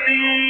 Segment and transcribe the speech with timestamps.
[0.00, 0.49] وسهلا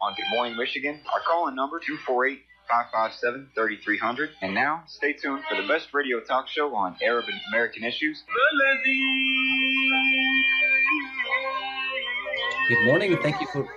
[0.00, 1.00] on Good Morning Michigan.
[1.12, 4.30] Our call-in number 248 557 3300.
[4.42, 8.22] And now, stay tuned for the best radio talk show on Arab and American issues.
[12.68, 13.68] Good morning thank you for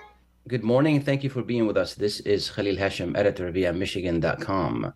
[0.47, 1.95] good morning thank you for being with us.
[1.95, 4.93] This is Khalil Hashem, editor via Michigan.com,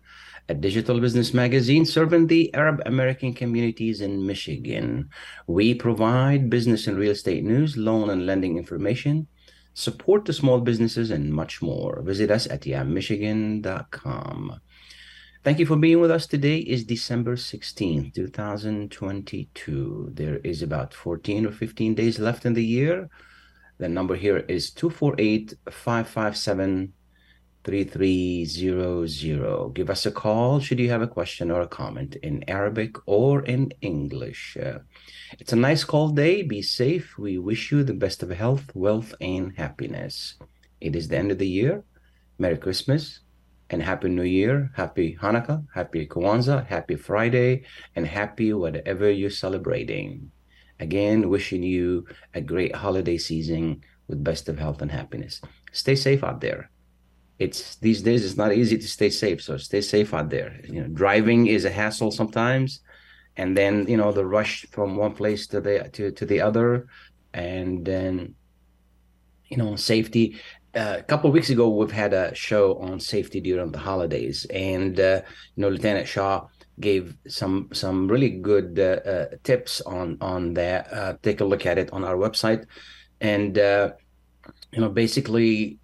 [0.48, 5.10] a digital business magazine serving the Arab American communities in Michigan.
[5.46, 9.26] We provide business and real estate news, loan and lending information,
[9.74, 12.02] support the small businesses, and much more.
[12.02, 14.60] Visit us at yammichigan.com.
[15.42, 16.26] Thank you for being with us.
[16.26, 20.10] Today is December 16th, 2022.
[20.12, 23.08] There is about 14 or 15 days left in the year.
[23.78, 26.92] The number here is 248 557
[27.64, 29.74] 3300.
[29.74, 33.44] Give us a call should you have a question or a comment in Arabic or
[33.44, 34.56] in English.
[34.56, 34.78] Uh,
[35.38, 36.40] it's a nice cold day.
[36.42, 37.18] Be safe.
[37.18, 40.36] We wish you the best of health, wealth, and happiness.
[40.80, 41.84] It is the end of the year.
[42.38, 43.20] Merry Christmas
[43.68, 44.70] and Happy New Year.
[44.74, 47.64] Happy Hanukkah, Happy Kwanzaa, Happy Friday,
[47.94, 50.30] and happy whatever you're celebrating.
[50.80, 55.42] Again, wishing you a great holiday season with best of health and happiness.
[55.72, 56.70] Stay safe out there.
[57.40, 60.60] It's these days it's not easy to stay safe, so stay safe out there.
[60.68, 62.80] You know, driving is a hassle sometimes,
[63.36, 66.86] and then you know the rush from one place to the to, to the other,
[67.32, 68.34] and then
[69.48, 70.36] you know safety.
[70.72, 74.46] Uh, a couple of weeks ago, we've had a show on safety during the holidays,
[74.50, 75.22] and uh,
[75.56, 76.46] you know Lieutenant Shaw
[76.78, 80.92] gave some some really good uh, uh, tips on on that.
[80.92, 82.66] Uh, take a look at it on our website,
[83.22, 83.92] and uh,
[84.72, 85.78] you know basically,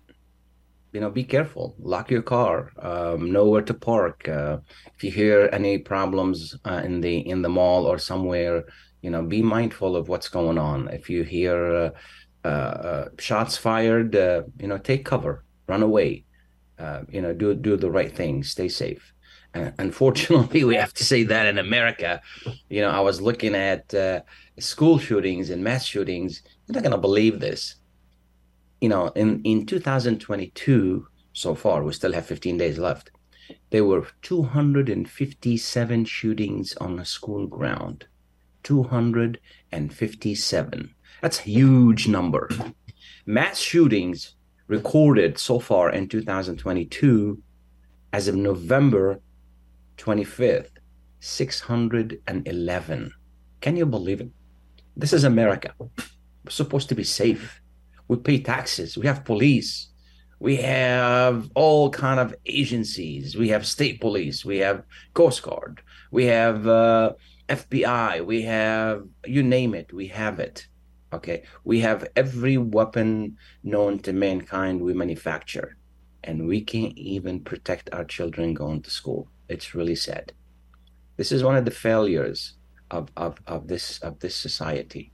[0.97, 1.75] you know, be careful.
[1.79, 2.73] Lock your car.
[2.79, 4.27] Um, know where to park.
[4.27, 4.57] Uh,
[4.95, 8.65] if you hear any problems uh, in the in the mall or somewhere,
[9.03, 10.89] you know, be mindful of what's going on.
[10.89, 11.93] If you hear
[12.45, 15.45] uh, shots fired, you know, take cover.
[15.69, 16.25] Run away.
[17.15, 18.43] you know, do do the right thing.
[18.43, 19.13] Stay safe
[19.78, 22.21] unfortunately we have to say that in america
[22.69, 24.21] you know i was looking at uh,
[24.59, 27.77] school shootings and mass shootings you're not going to believe this
[28.81, 33.11] you know in in 2022 so far we still have 15 days left
[33.71, 38.07] there were 257 shootings on a school ground
[38.65, 42.49] 257 that's a huge number
[43.27, 44.35] mass shootings
[44.67, 47.41] recorded so far in 2022
[48.13, 49.21] as of november
[49.97, 50.71] 25th,
[51.21, 53.13] 611.
[53.61, 54.31] Can you believe it?
[54.97, 55.73] This is America.
[55.79, 57.61] We're supposed to be safe.
[58.09, 58.97] We pay taxes.
[58.97, 59.89] We have police.
[60.39, 63.37] We have all kind of agencies.
[63.37, 64.44] We have state police.
[64.44, 64.84] We have
[65.15, 65.81] Coast Guard.
[66.11, 67.12] We have uh,
[67.49, 68.25] FBI.
[68.25, 69.93] We have you name it.
[69.93, 70.66] We have it.
[71.12, 71.45] Okay.
[71.65, 74.81] We have every weapon known to mankind.
[74.81, 75.77] We manufacture,
[76.25, 80.33] and we can't even protect our children going to school it's really sad.
[81.16, 82.55] This is one of the failures
[82.91, 85.12] of, of, of this of this society.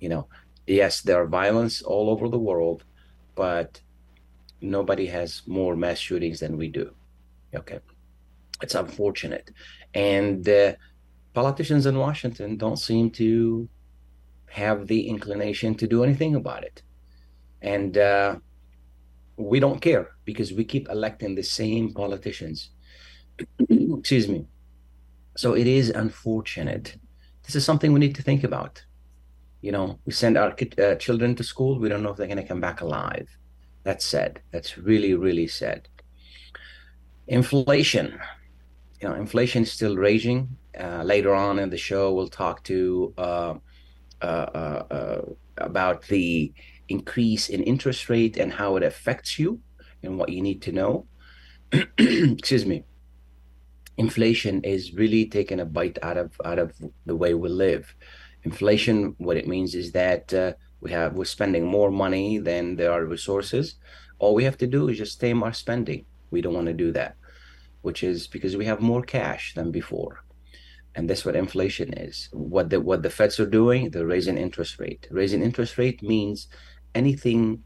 [0.00, 0.28] You know,
[0.66, 2.84] yes, there are violence all over the world,
[3.34, 3.80] but
[4.60, 6.90] nobody has more mass shootings than we do.
[7.54, 7.80] Okay,
[8.62, 9.50] it's unfortunate,
[9.94, 10.72] and uh,
[11.32, 13.68] politicians in Washington don't seem to
[14.46, 16.82] have the inclination to do anything about it,
[17.62, 18.36] and uh,
[19.36, 22.70] we don't care because we keep electing the same politicians
[23.68, 24.46] excuse me.
[25.36, 26.96] So it is unfortunate.
[27.44, 28.84] This is something we need to think about.
[29.64, 31.78] You know, we send our uh, children to school.
[31.78, 33.28] We don't know if they're going to come back alive.
[33.82, 34.42] That's sad.
[34.52, 35.88] That's really, really sad.
[37.28, 38.20] Inflation.
[39.00, 40.54] You know, inflation is still raging.
[40.78, 43.54] Uh, later on in the show, we'll talk to uh,
[44.20, 45.22] uh, uh
[45.56, 46.52] about the
[46.90, 49.60] increase in interest rate and how it affects you
[50.02, 51.06] and what you need to know.
[51.98, 52.84] Excuse me
[53.96, 56.72] inflation is really taking a bite out of out of
[57.06, 57.94] the way we live.
[58.44, 62.92] Inflation, what it means is that uh, we have we're spending more money than there
[62.92, 63.76] are resources.
[64.18, 66.04] All we have to do is just tame our spending.
[66.30, 67.16] We don't want to do that
[67.84, 70.24] which is because we have more cash than before.
[70.94, 72.30] And that's what inflation is.
[72.32, 75.06] What the what the feds are doing they're raising interest rate.
[75.10, 76.48] Raising interest rate means
[76.94, 77.62] anything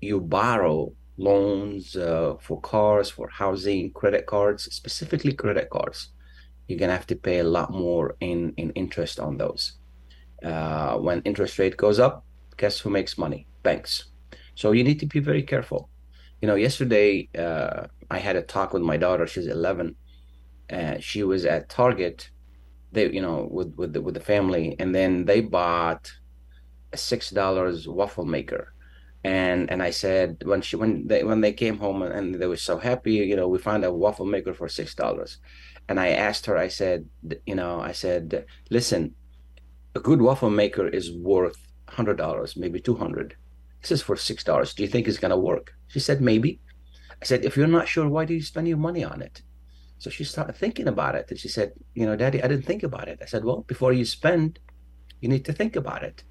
[0.00, 6.10] you borrow loans uh, for cars for housing credit cards specifically credit cards
[6.66, 9.64] you're going to have to pay a lot more in in interest on those
[10.44, 12.24] uh, when interest rate goes up
[12.58, 13.46] guess who makes money?
[13.62, 14.10] Banks.
[14.54, 15.88] So you need to be very careful.
[16.42, 19.26] You know yesterday uh, i had a talk with my daughter.
[19.26, 19.96] She's 11
[20.68, 22.30] and she was at target
[22.92, 26.10] they you know with with the, with the family and then they bought
[26.92, 28.72] a six dollars waffle maker.
[29.24, 32.56] And and i said when she when they when they came home and they were
[32.70, 35.38] so happy you know we found a waffle maker for six dollars.
[35.88, 37.06] And i asked her i said
[37.46, 39.14] you know i said listen
[39.98, 41.58] a good waffle maker is worth
[41.98, 43.36] hundred dollars maybe 200
[43.82, 46.60] this is for six dollars do you think it's going to work she said maybe
[47.22, 49.42] i said if you're not sure why do you spend your money on it
[49.98, 52.84] so she started thinking about it and she said, You know, Daddy, I didn't think
[52.84, 53.18] about it.
[53.20, 54.60] I said, Well, before you spend,
[55.20, 56.22] you need to think about it.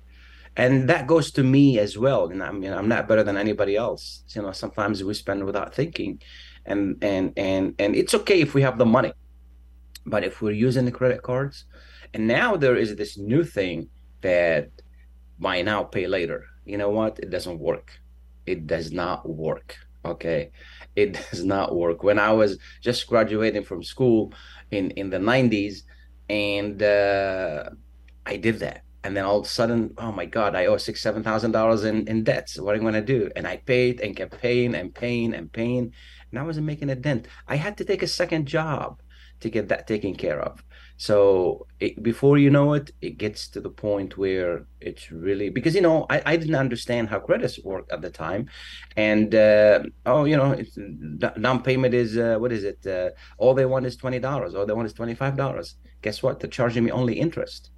[0.56, 2.30] And that goes to me as well.
[2.30, 4.24] And I'm, you know, I'm not better than anybody else.
[4.30, 6.22] You know, sometimes we spend without thinking.
[6.66, 9.14] And and and and it's okay if we have the money.
[10.06, 11.66] But if we're using the credit cards,
[12.14, 13.90] and now there is this new thing
[14.22, 14.70] that
[15.40, 16.46] buy now, pay later.
[16.66, 17.20] You know what?
[17.20, 17.92] It doesn't work.
[18.46, 19.76] It does not work.
[20.06, 20.52] Okay
[20.98, 22.04] it does not work.
[22.04, 24.34] When I was just graduating from school
[24.72, 25.84] in in the 90s,
[26.30, 27.70] and uh,
[28.26, 31.02] I did that, and then all of a sudden, oh my God, I owe six
[31.02, 32.60] seven thousand dollars in in debts.
[32.60, 33.32] What am I going to do?
[33.38, 35.94] And I paid and kept paying and paying and paying,
[36.32, 37.28] and I wasn't making a dent.
[37.48, 39.00] I had to take a second job
[39.40, 40.64] to get that taken care of.
[40.98, 45.76] So it, before you know it, it gets to the point where it's really because
[45.76, 48.50] you know I, I didn't understand how credits work at the time,
[48.96, 50.76] and uh, oh you know it's,
[51.40, 52.86] down payment is uh, what is it?
[52.86, 54.56] Uh, all they want is twenty dollars.
[54.56, 55.76] All they want is twenty five dollars.
[56.02, 56.40] Guess what?
[56.40, 57.70] They're charging me only interest,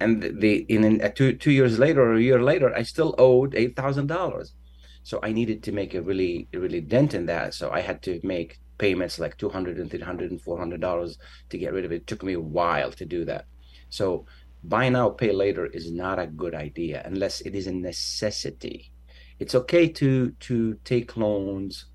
[0.00, 3.14] and the in, in uh, two two years later or a year later, I still
[3.18, 4.54] owed eight thousand dollars.
[5.02, 7.52] So I needed to make a really really dent in that.
[7.52, 11.18] So I had to make payments like 200 and 300 and 400 dollars
[11.50, 11.96] to get rid of it.
[11.96, 13.44] it took me a while to do that.
[13.90, 14.26] So
[14.64, 18.90] buy now pay later is not a good idea unless it is a necessity.
[19.38, 21.86] It's okay to to take loans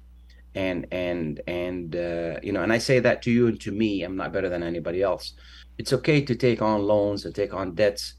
[0.54, 4.04] and and and uh, you know and i say that to you and to me.
[4.04, 5.34] I'm not better than anybody else.
[5.80, 8.14] It's okay to take on loans and take on debts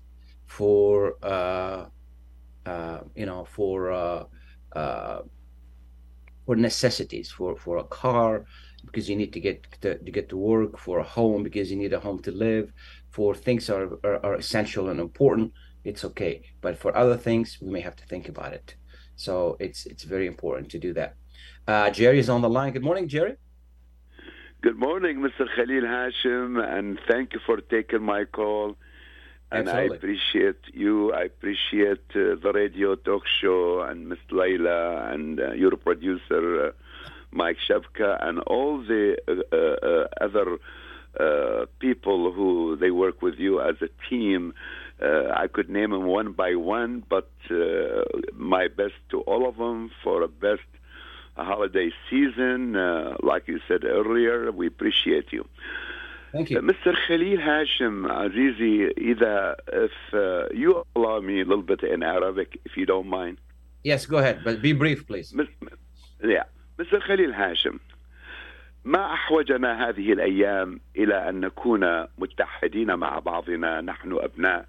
[0.46, 1.86] for uh,
[2.66, 4.24] uh, you know for uh,
[4.82, 5.20] uh,
[6.46, 8.46] for necessities for for a car
[8.86, 11.76] because you need to get to, to, get to work for a home because you
[11.76, 12.72] need a home to live
[13.10, 15.52] for things are, are, are essential and important
[15.84, 16.42] it's okay.
[16.60, 18.74] But for other things we may have to think about it.
[19.16, 21.14] So it's it's very important to do that.
[21.66, 22.72] Uh, jerry is on the line.
[22.72, 23.36] Good morning jerry.
[24.62, 28.76] Good morning mr khalil hashim and thank you for taking my call
[29.50, 29.94] and Absolutely.
[29.94, 31.12] I appreciate you.
[31.12, 36.70] I appreciate uh, the radio talk show and Miss Layla and uh, your producer uh,
[37.30, 40.58] Mike Shevka, and all the uh, uh, other
[41.18, 44.52] uh, people who they work with you as a team.
[44.98, 47.30] I could name them one by one, but
[48.32, 50.62] my best to all of them for a best
[51.36, 52.72] holiday season.
[53.22, 55.46] like you said earlier, we appreciate you.
[56.36, 56.60] Thank you.
[56.60, 56.94] Mr.
[57.06, 62.76] Khalil Hashim Azizi, either if uh, you allow me a little bit in Arabic, if
[62.76, 63.38] you don't mind.
[63.82, 65.34] Yes, go ahead, but be brief, please.
[66.22, 66.44] Yeah.
[66.78, 66.98] Mr.
[67.06, 67.80] Khalil Hashim,
[68.84, 74.66] ما أحوجنا هذه الأيام إلى أن نكون متحدين مع بعضنا نحن أبناء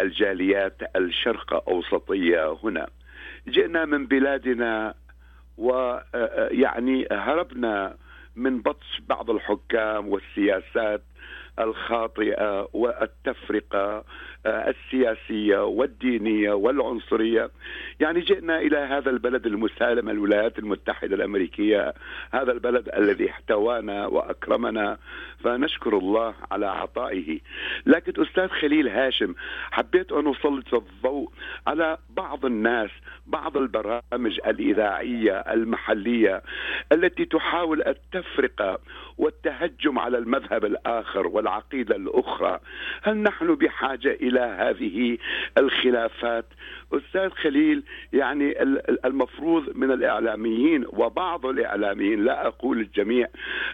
[0.00, 2.88] الجاليات الشرق أوسطية هنا
[3.48, 4.94] جئنا من بلادنا
[5.56, 7.96] ويعني هربنا
[8.38, 11.02] من بطش بعض الحكام والسياسات
[11.58, 14.04] الخاطئة والتفرقة.
[14.46, 17.50] آه، السياسية والدينية والعنصرية.
[18.00, 21.94] يعني جئنا إلى هذا البلد المسالم الولايات المتحدة الأمريكية
[22.32, 24.98] هذا البلد الذي احتوانا وأكرمنا
[25.44, 27.40] فنشكر الله على عطائه.
[27.86, 29.34] لكن أستاذ خليل هاشم
[29.70, 31.30] حبيت أن أسلط الضوء
[31.66, 32.90] على بعض الناس
[33.26, 36.42] بعض البرامج الإذاعية المحلية
[36.92, 38.78] التي تحاول التفرقه
[39.18, 42.60] والتهجم على المذهب الآخر والعقيدة الأخرى.
[43.02, 45.18] هل نحن بحاجة إلى هذه
[45.58, 46.46] الخلافات؟
[46.92, 47.82] أستاذ خليل
[48.12, 48.62] يعني
[49.04, 53.28] المفروض من الإعلاميين وبعض الإعلاميين لا أقول الجميع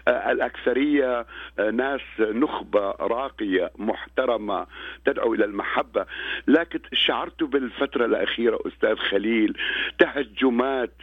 [0.07, 1.25] آه، الأكثرية
[1.59, 4.67] آه، ناس نخبة راقية محترمة
[5.05, 6.05] تدعو إلى المحبة.
[6.47, 9.57] لكن شعرت بالفترة الأخيرة أستاذ خليل
[9.99, 10.93] تهجمات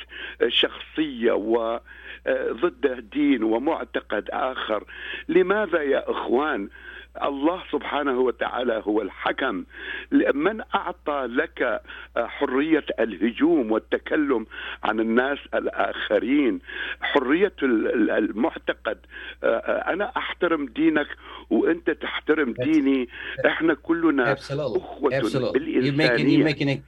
[0.48, 1.80] شخصية و
[2.28, 4.84] ضد دين ومعتقد آخر.
[5.28, 6.68] لماذا يا إخوان؟
[7.22, 9.64] الله سبحانه وتعالى هو الحكم.
[10.34, 11.82] من أعطى لك
[12.16, 14.46] حرية الهجوم والتكلم
[14.84, 16.60] عن الناس الآخرين؟
[17.00, 18.98] حرية المعتقد.
[19.92, 21.06] أنا أحترم دينك
[21.50, 23.08] وأنت تحترم ديني.
[23.46, 25.10] إحنا كلنا أخوة
[25.52, 26.82] بالإنسانية.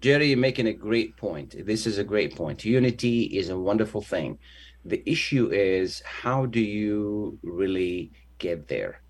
[0.00, 1.54] Jerry, you're making a great point.
[1.66, 2.64] This is a great point.
[2.64, 4.38] Unity is a wonderful thing.
[4.84, 9.02] The issue is how do you really get there?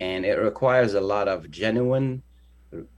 [0.00, 2.22] and it requires a lot of genuine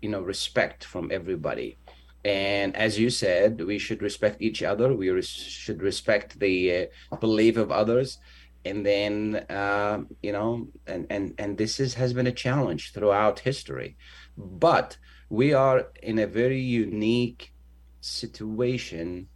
[0.01, 1.77] you know respect from everybody
[2.25, 7.17] and as you said we should respect each other we res- should respect the uh,
[7.17, 8.19] belief of others
[8.65, 13.39] and then uh, you know and and and this is has been a challenge throughout
[13.39, 13.97] history
[14.37, 14.97] but
[15.29, 17.53] we are in a very unique
[18.01, 19.29] situation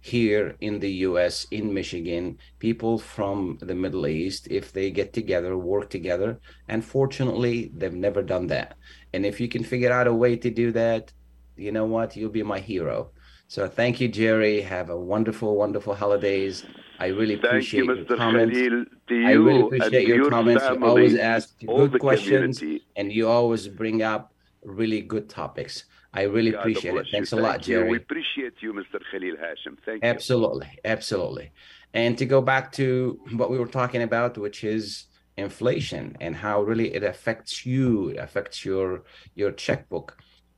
[0.00, 5.56] here in the US, in Michigan, people from the Middle East, if they get together,
[5.56, 6.40] work together.
[6.68, 8.76] And fortunately, they've never done that.
[9.12, 11.12] And if you can figure out a way to do that,
[11.56, 12.16] you know what?
[12.16, 13.10] You'll be my hero.
[13.48, 14.60] So thank you, Jerry.
[14.60, 16.64] Have a wonderful, wonderful holidays.
[16.98, 18.58] I really appreciate you, your comments.
[18.58, 20.62] you I really appreciate your, your comments.
[20.62, 22.86] Family, you always ask good questions, community.
[22.96, 25.84] and you always bring up really good topics.
[26.12, 27.06] I really God appreciate it.
[27.10, 27.38] Thanks you.
[27.38, 27.84] a lot, Thank you.
[27.86, 29.00] We appreciate you, Mr.
[29.10, 29.76] Khalil Hashim.
[29.84, 30.08] Thank you.
[30.08, 31.52] Absolutely, absolutely.
[31.94, 35.04] And to go back to what we were talking about, which is
[35.36, 40.16] inflation and how really it affects you, it affects your your checkbook,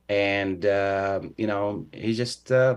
[0.09, 2.75] and uh, you know, he just uh,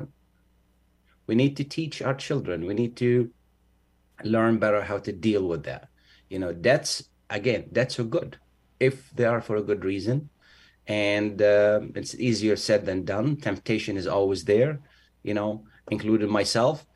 [1.26, 2.66] we need to teach our children.
[2.66, 3.30] We need to
[4.24, 5.88] learn better how to deal with that.
[6.28, 8.38] You know, debts again, debts are good
[8.80, 10.28] if they are for a good reason
[10.86, 13.36] and uh, it's easier said than done.
[13.36, 14.80] Temptation is always there,
[15.22, 16.86] you know, including myself,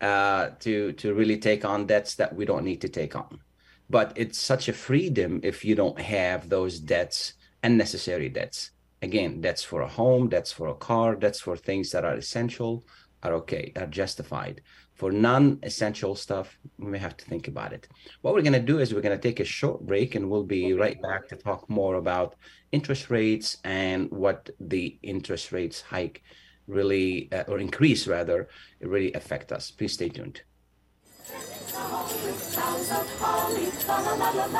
[0.00, 3.40] uh, to to really take on debts that we don't need to take on.
[3.88, 8.72] But it's such a freedom if you don't have those debts, unnecessary debts.
[9.02, 12.84] Again, debts for a home, debts for a car, debts for things that are essential,
[13.22, 14.62] are okay, are justified.
[14.96, 17.86] For non-essential stuff, we may have to think about it.
[18.22, 20.42] What we're going to do is we're going to take a short break, and we'll
[20.42, 22.34] be right back to talk more about
[22.72, 26.22] interest rates and what the interest rates hike
[26.66, 28.48] really uh, or increase rather
[28.80, 30.40] really affect us please stay tuned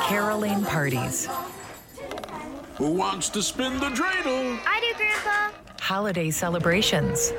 [0.07, 1.27] Caroling parties,
[2.75, 4.59] Who wants to spin the dreidel?
[4.65, 5.57] I do, Grandpa.
[5.79, 7.31] holiday celebrations,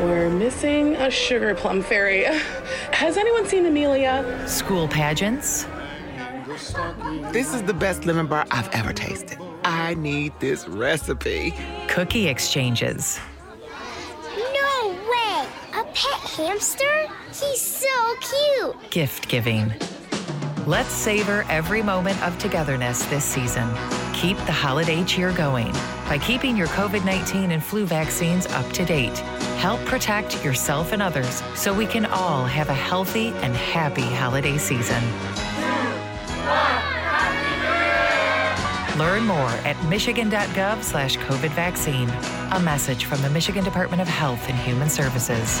[0.00, 2.24] We're missing a sugar plum fairy.
[2.92, 4.24] Has anyone seen Amelia?
[4.48, 5.66] school pageants,
[7.32, 9.38] This is the best lemon bar I've ever tasted.
[9.64, 11.54] I need this recipe.
[11.88, 13.20] cookie exchanges,
[14.54, 15.46] No way!
[15.74, 17.06] A pet hamster?
[17.28, 18.90] He's so cute.
[18.90, 19.72] gift giving.
[20.66, 23.68] Let's savor every moment of togetherness this season.
[24.14, 25.72] Keep the holiday cheer going
[26.08, 29.22] by keeping your COVID 19 and flu vaccines up to date.
[29.60, 34.56] Help protect yourself and others so we can all have a healthy and happy holiday
[34.56, 35.02] season.
[38.98, 42.08] Learn more at michigan.gov slash COVID vaccine.
[42.52, 45.60] A message from the Michigan Department of Health and Human Services.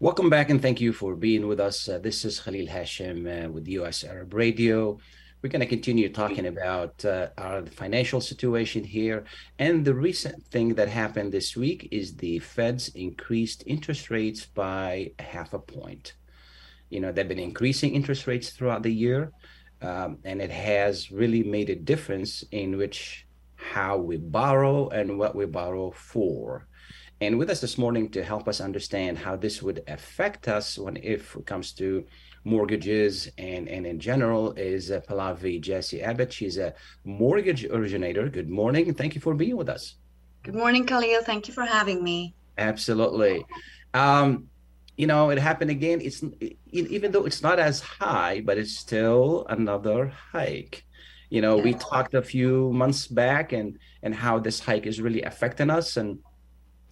[0.00, 1.88] Welcome back and thank you for being with us.
[1.88, 4.96] Uh, this is Khalil Hashim uh, with US Arab Radio.
[5.42, 9.24] We're going to continue talking about uh, our financial situation here.
[9.58, 15.14] And the recent thing that happened this week is the Feds increased interest rates by
[15.18, 16.12] half a point.
[16.90, 19.32] You know, they've been increasing interest rates throughout the year,
[19.82, 23.26] um, and it has really made a difference in which
[23.56, 26.67] how we borrow and what we borrow for.
[27.20, 30.96] And with us this morning to help us understand how this would affect us when
[30.98, 32.06] if it comes to
[32.44, 36.32] mortgages and, and in general is uh, Pallavi Jesse Abbott.
[36.32, 38.28] She's a mortgage originator.
[38.28, 38.94] Good morning.
[38.94, 39.96] Thank you for being with us.
[40.44, 41.22] Good morning, Khalil.
[41.22, 42.34] Thank you for having me.
[42.56, 43.44] Absolutely.
[43.94, 44.48] Um,
[44.96, 46.00] you know, it happened again.
[46.00, 46.22] It's
[46.70, 50.84] even though it's not as high, but it's still another hike.
[51.30, 51.64] You know, yeah.
[51.64, 55.96] we talked a few months back and and how this hike is really affecting us
[55.96, 56.18] and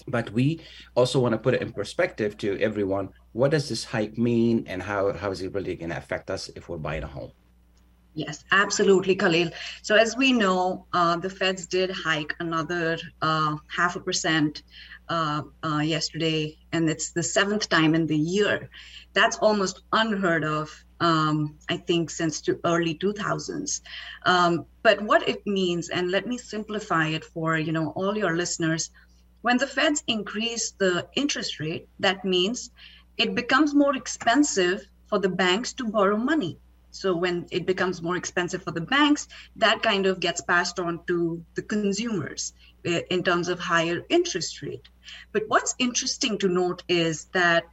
[0.09, 0.61] but we
[0.95, 4.83] also want to put it in perspective to everyone what does this hike mean and
[4.83, 7.33] how, how is it really going to affect us if we're buying a home
[8.17, 9.51] Yes, absolutely, Khalil.
[9.83, 14.63] So, as we know, uh, the feds did hike another uh, half a percent
[15.11, 18.71] uh, uh yesterday, and it's the seventh time in the year.
[19.13, 23.83] That's almost unheard of, um, I think, since the early 2000s.
[24.25, 28.35] Um, but what it means, and let me simplify it for you know all your
[28.35, 28.91] listeners
[29.47, 32.73] when the feds increase the interest rate, that means
[33.17, 36.59] it becomes more expensive for the banks to borrow money.
[36.91, 40.99] So when it becomes more expensive for the banks, that kind of gets passed on
[41.07, 42.55] to the consumers
[42.85, 44.89] eh, in terms of higher interest rate.
[45.31, 47.69] But what's interesting to note is that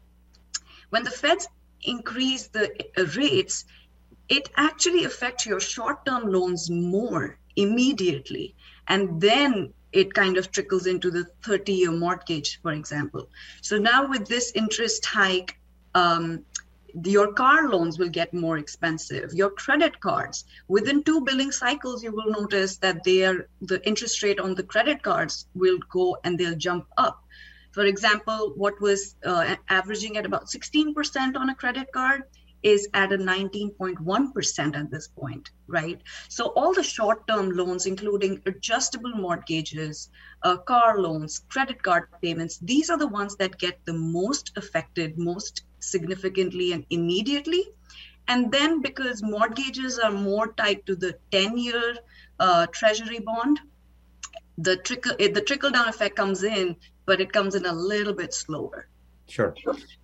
[0.92, 1.48] when the feds
[1.82, 2.66] increase the
[3.00, 3.66] eh, rates,
[4.30, 8.54] it actually affects your short-term loans more immediately.
[8.88, 13.30] And then it kind of trickles into the 30 year mortgage, for example.
[13.62, 15.58] So now with this interest hike,
[15.96, 16.44] um,
[17.06, 19.34] your car loans will get more expensive.
[19.34, 24.22] Your credit cards, within two billing cycles, you will notice that they are, the interest
[24.22, 27.24] rate on the credit cards will go and they'll jump up.
[27.72, 32.24] For example, what was uh, averaging at about 16% on a credit card
[32.64, 36.02] is at a 19.1% at this point, right?
[36.30, 40.10] So all the short-term loans, including adjustable mortgages,
[40.44, 45.18] uh, car loans, credit card payments, these are the ones that get the most affected
[45.18, 47.66] most significantly and immediately.
[48.28, 51.96] And then because mortgages are more tied to the 10-year
[52.40, 53.60] uh, treasury bond,
[54.58, 58.34] the trickle the trickle down effect comes in, but it comes in a little bit
[58.34, 58.88] slower.
[59.28, 59.56] Sure,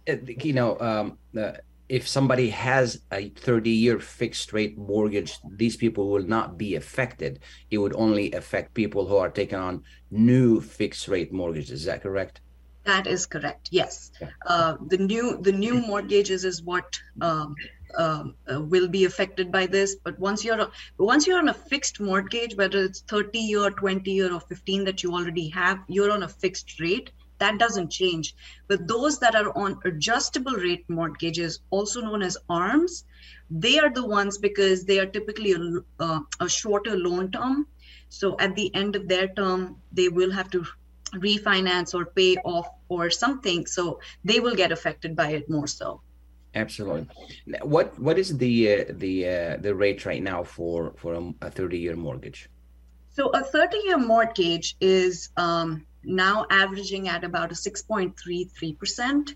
[0.07, 1.51] you know, um, uh,
[1.89, 7.39] if somebody has a 30 year fixed rate mortgage, these people will not be affected.
[7.71, 11.81] It would only affect people who are taking on new fixed rate mortgages.
[11.81, 12.41] Is that correct?
[12.85, 13.69] That is correct.
[13.71, 14.29] Yes, yeah.
[14.47, 17.55] uh, the new the new mortgages is what um,
[17.97, 19.95] um, uh, will be affected by this.
[19.95, 24.33] But once you're once you're on a fixed mortgage, whether it's 30 year, 20 year,
[24.33, 28.35] or 15 that you already have, you're on a fixed rate that doesn't change.
[28.67, 33.05] But those that are on adjustable rate mortgages, also known as ARMs,
[33.49, 37.67] they are the ones because they are typically a, uh, a shorter loan term.
[38.09, 40.65] So at the end of their term, they will have to
[41.15, 43.65] refinance or pay off or something.
[43.65, 46.01] So they will get affected by it more so.
[46.55, 47.07] Absolutely.
[47.61, 51.51] What what is the uh, the uh, the rate right now for for a, a
[51.51, 52.49] 30 year mortgage?
[53.19, 59.35] So a 30-year mortgage is um, now averaging at about a 6.33%.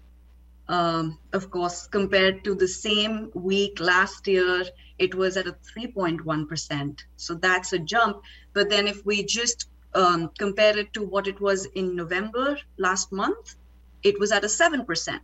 [0.67, 4.63] Um, of course, compared to the same week last year,
[4.97, 6.99] it was at a 3.1%.
[7.17, 8.21] So that's a jump.
[8.53, 13.11] But then if we just um, compare it to what it was in November last
[13.11, 13.55] month,
[14.03, 15.19] it was at a 7%.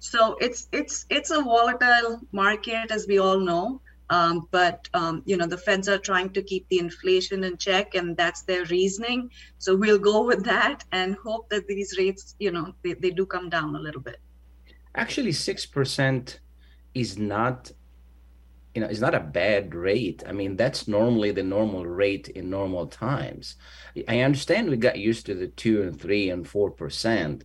[0.00, 3.80] So it's it's it's a volatile market, as we all know.
[4.10, 7.94] Um, but um, you know the Feds are trying to keep the inflation in check,
[7.94, 9.30] and that's their reasoning.
[9.58, 13.26] So we'll go with that and hope that these rates, you know, they, they do
[13.26, 14.20] come down a little bit.
[14.94, 16.40] Actually, six percent
[16.94, 17.70] is not,
[18.74, 20.22] you know, is not a bad rate.
[20.26, 23.56] I mean, that's normally the normal rate in normal times.
[24.08, 27.44] I understand we got used to the two and three and four percent,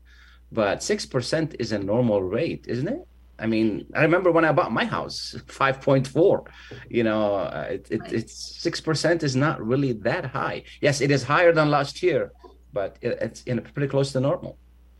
[0.51, 3.05] but six percent is a normal rate, isn't it?
[3.39, 6.43] I mean, I remember when I bought my house, five point four.
[6.89, 10.63] You know, uh, it, it, it's six percent is not really that high.
[10.81, 12.31] Yes, it is higher than last year,
[12.71, 14.57] but it, it's in pretty close to normal.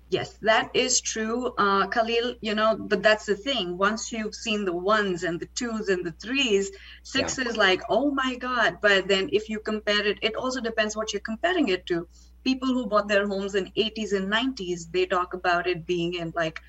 [0.10, 2.36] Yes, that is true, uh, Khalil.
[2.42, 3.78] You know, but that's the thing.
[3.78, 6.72] Once you've seen the ones and the twos and the threes,
[7.04, 8.78] six is like, oh my God.
[8.82, 12.08] But then if you compare it, it also depends what you're comparing it to.
[12.44, 16.34] People who bought their homes in 80s and 90s, they talk about it being in
[16.36, 16.62] like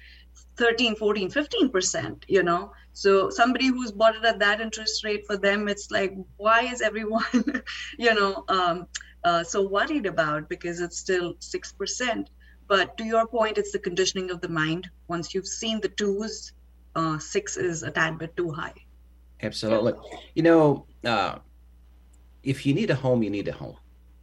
[0.56, 5.36] 13 14 15% you know so somebody who's bought it at that interest rate for
[5.36, 7.24] them it's like why is everyone
[7.98, 8.86] you know um,
[9.24, 12.26] uh, so worried about because it's still 6%
[12.68, 16.52] but to your point it's the conditioning of the mind once you've seen the twos
[16.94, 18.74] uh, six is a tad bit too high
[19.44, 19.92] Absolutely.
[20.34, 21.36] You know, uh,
[22.42, 23.76] if you need a home, you need a home.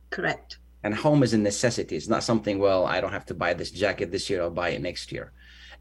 [0.10, 1.96] correct And home is a necessity.
[1.96, 4.70] It's not something, well, I don't have to buy this jacket this year, I'll buy
[4.70, 5.32] it next year.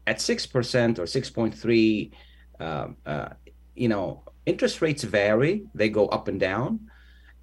[0.07, 2.11] At 6% or 6.3,
[2.59, 3.29] um, uh,
[3.75, 6.91] you know, interest rates vary, they go up and down.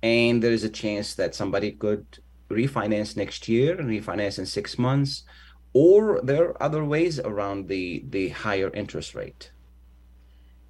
[0.02, 2.06] And there is a chance that somebody could
[2.50, 5.24] refinance next year and refinance in six months.
[5.72, 9.50] Or there are other ways around the, the higher interest rate.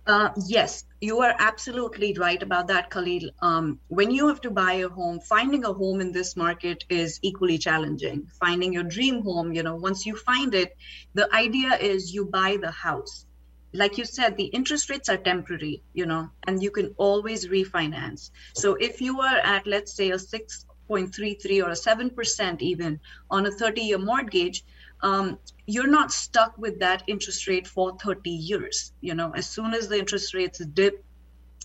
[0.08, 3.28] Uh, yes, you are absolutely right about that, Khalil.
[3.42, 7.20] Um, when you have to buy a home, finding a home in this market is
[7.22, 8.26] equally challenging.
[8.40, 10.72] Finding your dream home, you know, once you find it,
[11.12, 13.26] the idea is you buy the house.
[13.74, 18.30] Like you said, the interest rates are temporary, you know, and you can always refinance.
[18.54, 22.98] So if you are at, let's say, a 6.33 or a 7% even
[23.30, 24.64] on a 30 year mortgage,
[25.02, 28.92] um, you're not stuck with that interest rate for 30 years.
[29.00, 31.04] You know, as soon as the interest rates dip,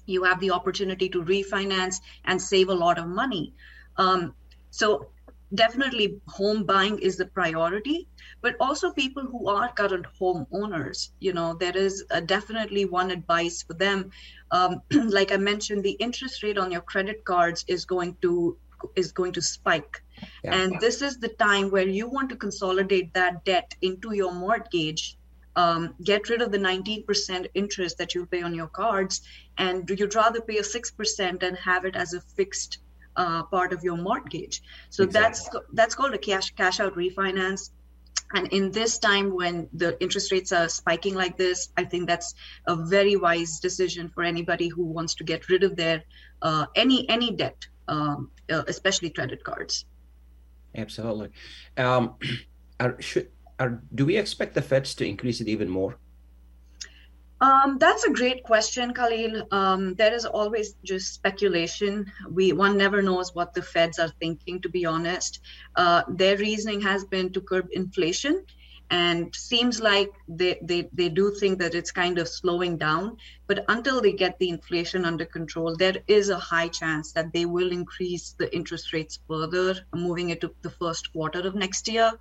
[0.05, 3.53] you have the opportunity to refinance and save a lot of money.
[3.97, 4.33] Um,
[4.69, 5.07] so
[5.53, 8.07] definitely home buying is the priority
[8.41, 13.73] but also people who are current homeowners you know there is definitely one advice for
[13.73, 14.09] them
[14.51, 18.57] um, like i mentioned the interest rate on your credit cards is going to
[18.95, 20.01] is going to spike
[20.43, 20.55] Yeah.
[20.55, 25.17] and this is the time where you want to consolidate that debt into your mortgage
[25.55, 29.21] um, get rid of the 19% interest that you pay on your cards
[29.57, 32.79] and you'd rather pay a 6% and have it as a fixed
[33.15, 34.63] uh, part of your mortgage?
[34.89, 37.69] So that's that's called a cash cash out refinance.
[38.33, 42.33] And in this time when the interest rates are spiking like this i think that's
[42.65, 46.03] a very wise decision for anybody who wants to get rid of their
[46.41, 49.85] uh, any any debt um, uh, especially credit cards
[50.75, 51.29] Absolutely.
[51.77, 52.15] Um,
[52.79, 55.97] are, should, are, do we expect the feds to increase it even more?
[57.43, 59.45] Um, that's a great question, Khalil.
[59.51, 62.09] Um, there is always just speculation.
[62.31, 64.61] We one never knows what the Feds are thinking.
[64.61, 65.41] To be honest,
[65.75, 68.45] uh, their reasoning has been to curb inflation,
[68.93, 73.17] and seems like they, they they do think that it's kind of slowing down.
[73.47, 77.45] But until they get the inflation under control, there is a high chance that they
[77.45, 82.11] will increase the interest rates further, moving it to the first quarter of next year.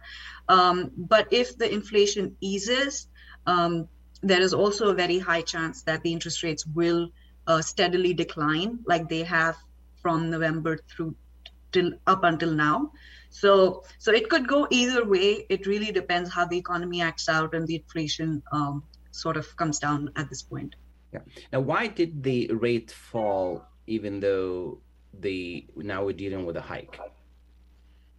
[0.49, 3.07] Um, but if the inflation eases,
[3.47, 3.87] um,
[4.23, 7.11] there is also a very high chance that the interest rates will
[7.47, 9.57] uh, steadily decline like they have
[10.01, 11.15] from november through
[11.73, 12.93] till up until now
[13.33, 17.55] so so it could go either way it really depends how the economy acts out
[17.55, 20.77] and the inflation um, sort of comes down at this point
[21.13, 21.25] Yeah.
[21.53, 24.81] Now, why did the rate fall even though
[25.25, 26.99] the now we're dealing with a hike?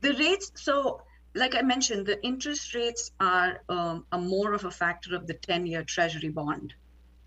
[0.02, 1.02] the rates so
[1.36, 5.34] like i mentioned the interest rates are um, a more of a factor of the
[5.34, 6.74] 10 year treasury bond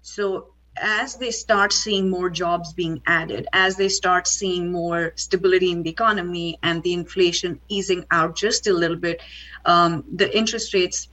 [0.03, 5.71] so as they start seeing more jobs being added as they start seeing more stability
[5.71, 9.21] in the economy and the inflation easing out just a little bit
[9.65, 11.09] um, the interest rates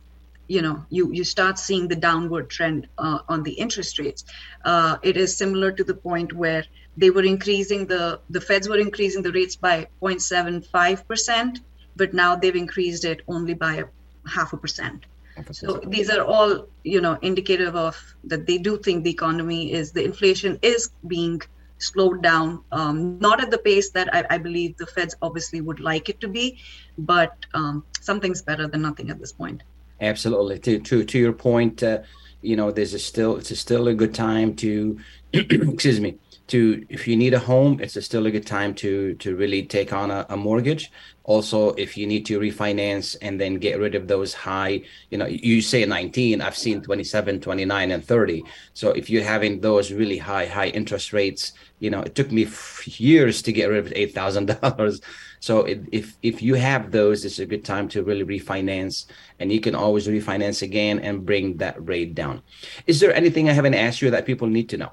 [0.48, 4.26] you know you you start seeing the downward trend uh, on the interest rates.
[4.66, 6.66] Uh, it is similar to the point where
[6.98, 11.60] they were increasing the the feds were increasing the rates by 0.75%
[11.96, 13.86] but now they've increased it only by a
[14.28, 15.06] half a percent
[15.52, 19.92] so these are all you know indicative of that they do think the economy is
[19.92, 21.42] the inflation is being
[21.80, 25.80] slowed down um, not at the pace that I, I, believe the feds obviously would
[25.80, 26.60] like it to be
[26.98, 29.64] but um, something's better than nothing at this point.
[30.00, 30.60] Absolutely.
[30.60, 32.00] To to, to your point uh,
[32.42, 35.00] you know there's a still it's a still a good time to
[35.34, 36.18] excuse me
[36.48, 39.64] to if you need a home it's a still a good time to to really
[39.64, 40.92] take on a, a, mortgage.
[41.24, 45.26] Also if you need to refinance and then get rid of those high you know
[45.26, 50.18] you say 19 i've seen 27 29 and 30 so if you're having those really
[50.18, 52.46] high high interest rates you know it took me
[52.86, 55.02] years to get rid of $8000
[55.40, 59.06] so if if you have those it's a good time to really refinance
[59.40, 62.42] and you can always refinance again and bring that rate down.
[62.86, 64.92] Is there anything i haven't asked you that people need to know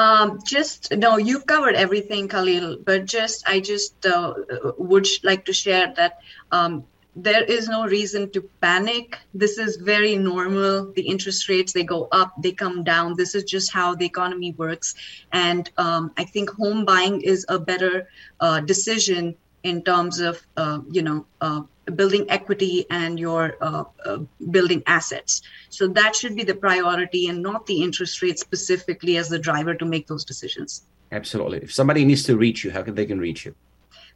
[0.00, 2.78] um, just no, you've covered everything, Khalil.
[2.84, 4.34] But just I just uh,
[4.78, 6.18] would like to share that
[6.50, 6.84] um,
[7.16, 9.18] there is no reason to panic.
[9.34, 10.92] This is very normal.
[10.92, 13.16] The interest rates they go up, they come down.
[13.16, 14.94] This is just how the economy works.
[15.32, 18.08] And um, I think home buying is a better
[18.40, 24.18] uh, decision in terms of uh, you know uh, building equity and your uh, uh,
[24.50, 25.42] building assets.
[25.68, 29.74] So that should be the priority and not the interest rate specifically as the driver
[29.74, 30.82] to make those decisions.
[31.12, 31.58] Absolutely.
[31.58, 33.54] If somebody needs to reach you, how can they can reach you?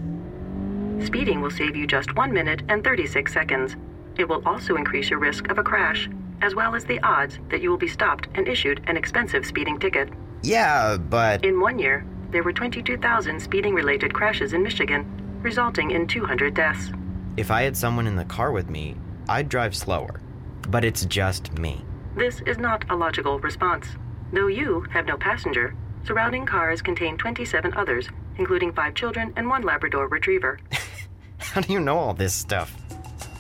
[1.05, 3.77] Speeding will save you just 1 minute and 36 seconds.
[4.19, 6.09] It will also increase your risk of a crash,
[6.43, 9.79] as well as the odds that you will be stopped and issued an expensive speeding
[9.79, 10.11] ticket.
[10.43, 11.45] Yeah, but.
[11.45, 15.07] In one year, there were 22,000 speeding related crashes in Michigan,
[15.43, 16.91] resulting in 200 deaths.
[17.37, 18.97] If I had someone in the car with me,
[19.29, 20.21] I'd drive slower.
[20.69, 21.85] But it's just me.
[22.15, 23.87] This is not a logical response.
[24.33, 28.09] Though you have no passenger, surrounding cars contain 27 others,
[28.41, 30.59] including five children and one Labrador retriever.
[31.39, 32.75] How do you know all this stuff?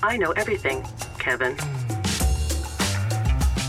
[0.03, 0.87] I know everything,
[1.19, 1.57] Kevin.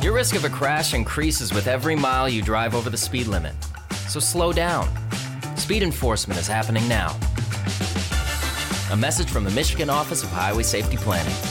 [0.03, 3.53] Your risk of a crash increases with every mile you drive over the speed limit.
[4.07, 4.89] So slow down.
[5.55, 7.17] Speed enforcement is happening now.
[8.91, 11.50] A message from the Michigan Office of Highway Safety Planning.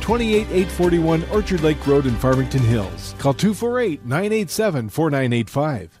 [0.11, 3.15] 28841 Orchard Lake Road in Farmington Hills.
[3.17, 6.00] Call 248 987 4985.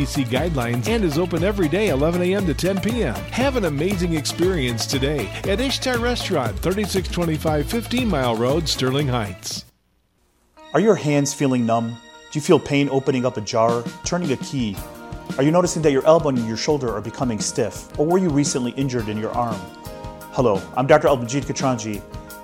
[0.00, 2.46] CDC guidelines and is open every day 11 a.m.
[2.46, 3.14] to 10 p.m.
[3.14, 9.66] Have an amazing experience today at Ishtar Restaurant, 3625 15 Mile Road, Sterling Heights.
[10.72, 11.90] Are your hands feeling numb?
[11.90, 14.74] Do you feel pain opening up a jar, turning a key?
[15.36, 17.98] Are you noticing that your elbow and your shoulder are becoming stiff?
[17.98, 19.60] Or were you recently injured in your arm?
[20.32, 21.08] Hello, I'm Dr.
[21.08, 22.00] Albanjit Katranji,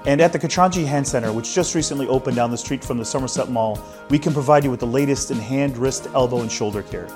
[0.06, 3.04] and at the Katranji Hand Center, which just recently opened down the street from the
[3.04, 6.82] Somerset Mall, we can provide you with the latest in hand, wrist, elbow, and shoulder
[6.82, 7.08] care.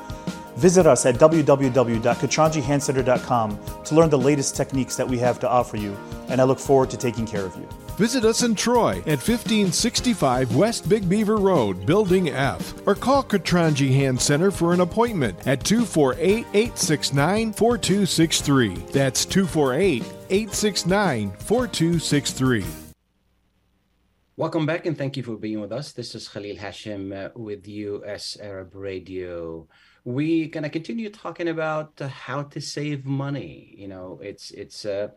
[0.56, 5.96] Visit us at www.katranjihandcenter.com to learn the latest techniques that we have to offer you,
[6.28, 7.68] and I look forward to taking care of you.
[7.96, 13.94] Visit us in Troy at 1565 West Big Beaver Road, Building F, or call Katranji
[13.94, 18.74] Hand Center for an appointment at 248 869 4263.
[18.92, 22.64] That's 248 869 4263.
[24.36, 25.90] Welcome back and thank you for being with us.
[25.90, 29.66] This is Khalil Hashim uh, with US Arab Radio.
[30.04, 33.74] We're going to continue talking about uh, how to save money.
[33.76, 35.08] You know, it's it's uh,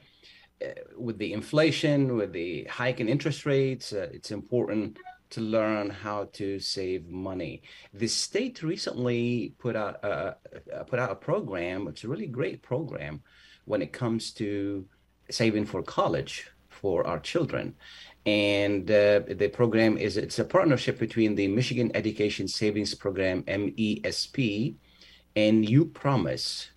[0.65, 4.97] uh, with the inflation, with the hike in interest rates, it's important
[5.29, 7.61] to learn how to save money.
[7.93, 10.33] The state recently put out uh,
[10.87, 11.87] put out a program.
[11.87, 13.21] It's a really great program
[13.65, 14.85] when it comes to
[15.29, 17.75] saving for college for our children.
[18.25, 24.75] And uh, the program is it's a partnership between the Michigan Education Savings Program MESP
[25.35, 26.69] and Upromise.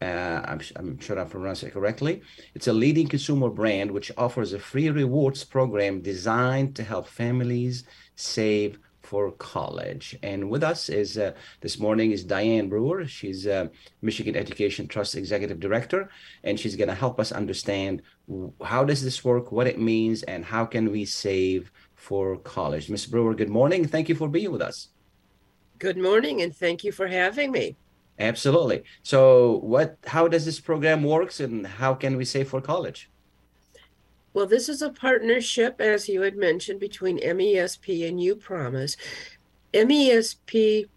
[0.00, 2.22] Uh, I'm, I'm sure I pronounced it correctly.
[2.54, 7.84] It's a leading consumer brand which offers a free rewards program designed to help families
[8.14, 10.14] save for college.
[10.22, 13.06] And with us is uh, this morning is Diane Brewer.
[13.06, 13.68] She's uh,
[14.02, 16.10] Michigan Education Trust Executive Director,
[16.44, 18.02] and she's going to help us understand
[18.62, 22.90] how does this work, what it means, and how can we save for college.
[22.90, 23.06] Ms.
[23.06, 23.88] Brewer, good morning.
[23.88, 24.88] Thank you for being with us.
[25.78, 27.76] Good morning, and thank you for having me.
[28.18, 28.82] Absolutely.
[29.02, 29.96] So, what?
[30.06, 33.08] How does this program works, and how can we save for college?
[34.34, 38.96] Well, this is a partnership, as you had mentioned, between MESP and Upromise.
[39.72, 40.88] MESP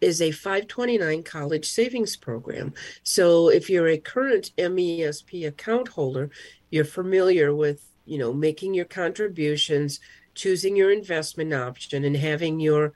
[0.00, 2.72] is a 529 college savings program.
[3.02, 6.30] So if you're a current MESP account holder,
[6.70, 10.00] you're familiar with, you know, making your contributions,
[10.34, 12.92] choosing your investment option and having your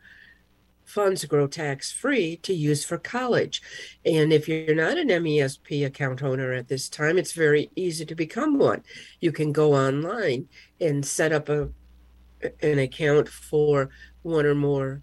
[0.85, 3.63] funds grow tax free to use for college.
[4.05, 8.15] And if you're not an MESP account owner at this time, it's very easy to
[8.15, 8.83] become one.
[9.21, 10.49] You can go online
[10.81, 11.71] and set up a
[12.63, 13.89] an account for
[14.23, 15.03] one or more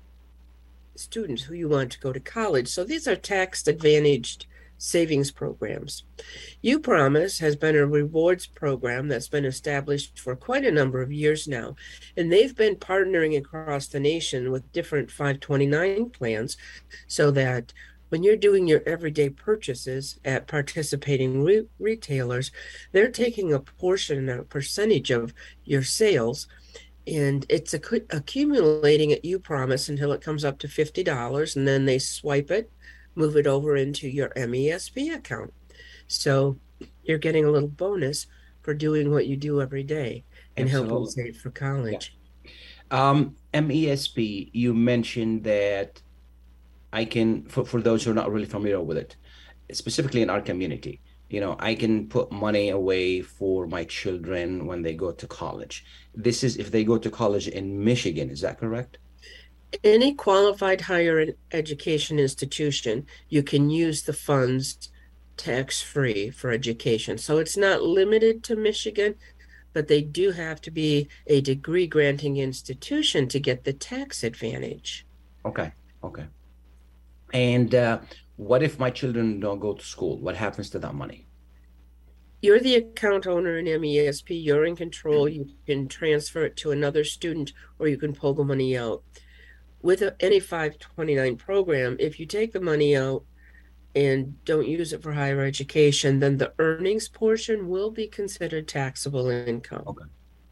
[0.96, 2.68] students who you want to go to college.
[2.68, 4.46] So these are tax advantaged
[4.82, 6.04] savings programs.
[6.64, 11.48] Upromise has been a rewards program that's been established for quite a number of years
[11.48, 11.76] now,
[12.18, 16.58] and they've been partnering across the nation with different 529 plans
[17.08, 17.74] so that
[18.10, 22.52] when you're doing your everyday purchases at participating re- retailers,
[22.92, 25.32] they're taking a portion, a percentage of
[25.64, 26.48] your sales
[27.08, 31.98] and it's ac- accumulating at Upromise until it comes up to $50 and then they
[31.98, 32.72] swipe it
[33.16, 35.54] move it over into your MESP account.
[36.08, 36.58] So
[37.04, 38.28] you're getting a little bonus
[38.62, 40.24] for doing what you do every day
[40.58, 40.90] and Absolutely.
[40.90, 42.18] helping save for college.
[42.44, 43.10] Yeah.
[43.10, 46.02] Um, MESP, you mentioned that
[46.94, 49.16] I can, for, for those who are not really familiar with it,
[49.72, 54.82] specifically in our community, you know, I can put money away for my children when
[54.82, 55.86] they go to college.
[56.14, 58.98] This is if they go to college in Michigan, is that correct?
[59.84, 64.90] Any qualified higher education institution, you can use the funds
[65.38, 67.18] tax free for education.
[67.18, 69.16] So it's not limited to Michigan,
[69.74, 75.06] but they do have to be a degree granting institution to get the tax advantage.
[75.46, 75.72] Okay.
[76.04, 76.26] Okay.
[77.34, 78.00] And uh,
[78.36, 80.20] what if my children don't go to school?
[80.20, 81.28] What happens to that money?
[82.42, 84.44] You're the account owner in MESP.
[84.44, 85.30] You're in control.
[85.30, 89.04] You can transfer it to another student or you can pull the money out
[89.82, 93.24] with a, any 529 program, if you take the money out
[93.96, 99.30] and don't use it for higher education, then the earnings portion will be considered taxable
[99.30, 99.84] income.
[99.88, 100.06] Okay.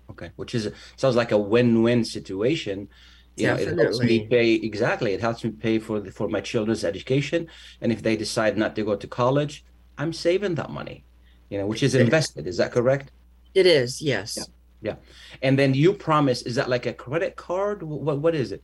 [0.10, 0.32] Okay.
[0.36, 2.90] Which is sounds like a win-win situation.
[3.36, 5.14] You know, it helps me pay exactly.
[5.14, 7.48] It helps me pay for the, for my children's education,
[7.80, 9.64] and if they decide not to go to college,
[9.98, 11.06] I'm saving that money.
[11.50, 12.48] You know, which is invested.
[12.48, 13.12] Is that correct?
[13.54, 14.02] It is.
[14.02, 14.38] Yes.
[14.82, 14.92] Yeah.
[14.92, 14.96] yeah.
[15.42, 16.46] And then Upromise.
[16.46, 17.82] Is that like a credit card?
[17.82, 18.62] What What is it?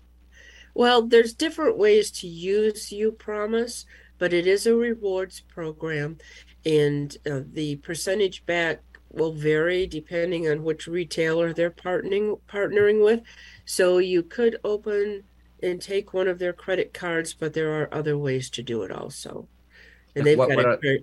[0.76, 3.86] Well, there's different ways to use Upromise,
[4.20, 6.18] but it is a rewards program,
[6.66, 13.22] and uh, the percentage back will vary depending on which retailer they're partnering partnering with.
[13.64, 15.24] So you could open
[15.64, 18.92] and take one of their credit cards, but there are other ways to do it
[18.92, 19.48] also.
[20.14, 20.98] And they've what, got what, a are,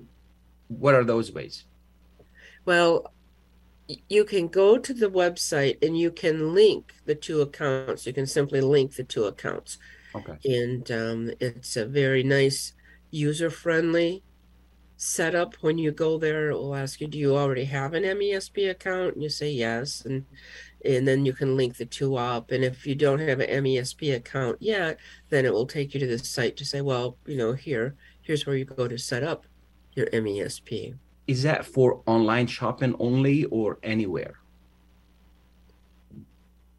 [0.69, 1.65] what are those ways?
[2.67, 3.11] Well,
[4.09, 8.07] you can go to the website and you can link the two accounts.
[8.07, 9.79] You can simply link the two accounts.
[10.15, 10.37] Okay.
[10.45, 12.75] And um, it's a very nice,
[13.11, 14.23] user friendly
[14.97, 15.55] setup.
[15.61, 19.15] When you go there, it will ask you, Do you already have an MESP account?
[19.15, 20.05] And you say yes.
[20.05, 20.25] And
[20.85, 22.51] and then you can link the two up.
[22.51, 26.07] And if you don't have an MESP account yet, then it will take you to
[26.07, 29.47] the site to say, Well, you know, here, here's where you go to set up
[29.95, 30.95] your MESP.
[31.27, 34.35] Is that for online shopping only or anywhere?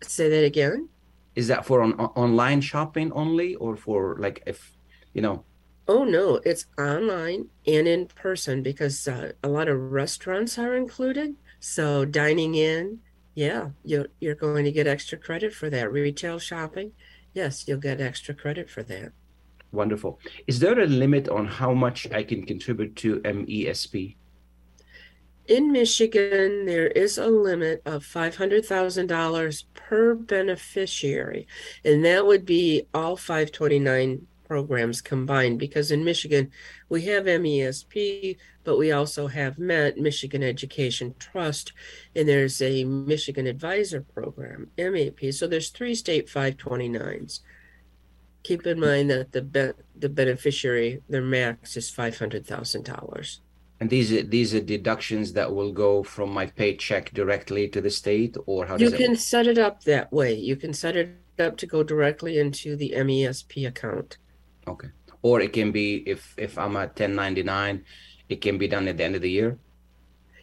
[0.02, 0.90] Say that again.
[1.36, 4.78] Is that for on, on- online shopping only or for like if
[5.14, 5.44] you know?
[5.88, 11.36] Oh no, it's online and in person because uh, a lot of restaurants are included.
[11.60, 13.00] So dining in,
[13.36, 15.92] yeah, you're you're going to get extra credit for that.
[15.92, 16.92] Retail shopping,
[17.34, 19.12] yes, you'll get extra credit for that.
[19.72, 20.20] Wonderful.
[20.46, 24.16] Is there a limit on how much I can contribute to MESP?
[25.48, 31.48] In Michigan, there is a limit of $500,000 per beneficiary,
[31.84, 36.50] and that would be all 529 programs combined because in Michigan,
[36.88, 41.74] we have MESP, but we also have MET, Michigan Education Trust,
[42.16, 45.34] and there's a Michigan Advisor Program, MAP.
[45.34, 47.42] So there's three state 529s.
[48.44, 53.40] Keep in mind that the be- the beneficiary, their max is $500,000.
[53.84, 57.90] And these are these are deductions that will go from my paycheck directly to the
[57.90, 58.98] state, or how You does it?
[58.98, 60.34] can set it up that way.
[60.34, 64.20] You can set it up to go directly into the MESP account.
[64.66, 64.88] Okay.
[65.22, 67.84] Or it can be if if I'm at 1099,
[68.30, 69.58] it can be done at the end of the year.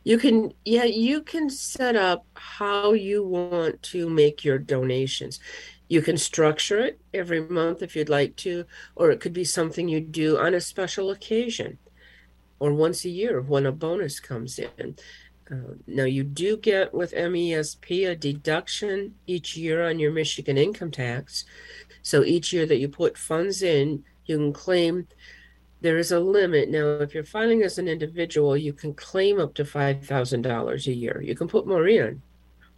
[0.04, 5.40] You can, yeah, you can set up how you want to make your donations.
[5.88, 8.66] You can structure it every month if you'd like to,
[8.96, 11.78] or it could be something you do on a special occasion
[12.60, 14.94] or once a year when a bonus comes in.
[15.50, 20.92] Uh, now, you do get with MESP a deduction each year on your Michigan income
[20.92, 21.44] tax.
[22.02, 25.08] So each year that you put funds in, you can claim
[25.80, 26.70] there is a limit.
[26.70, 31.20] Now, if you're filing as an individual, you can claim up to $5,000 a year.
[31.20, 32.22] You can put more in,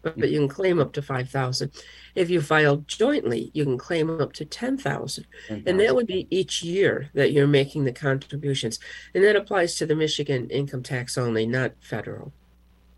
[0.03, 1.71] but, but you can claim up to 5000
[2.15, 6.63] If you file jointly, you can claim up to 10000 And that would be each
[6.63, 8.79] year that you're making the contributions.
[9.15, 12.33] And that applies to the Michigan income tax only, not federal.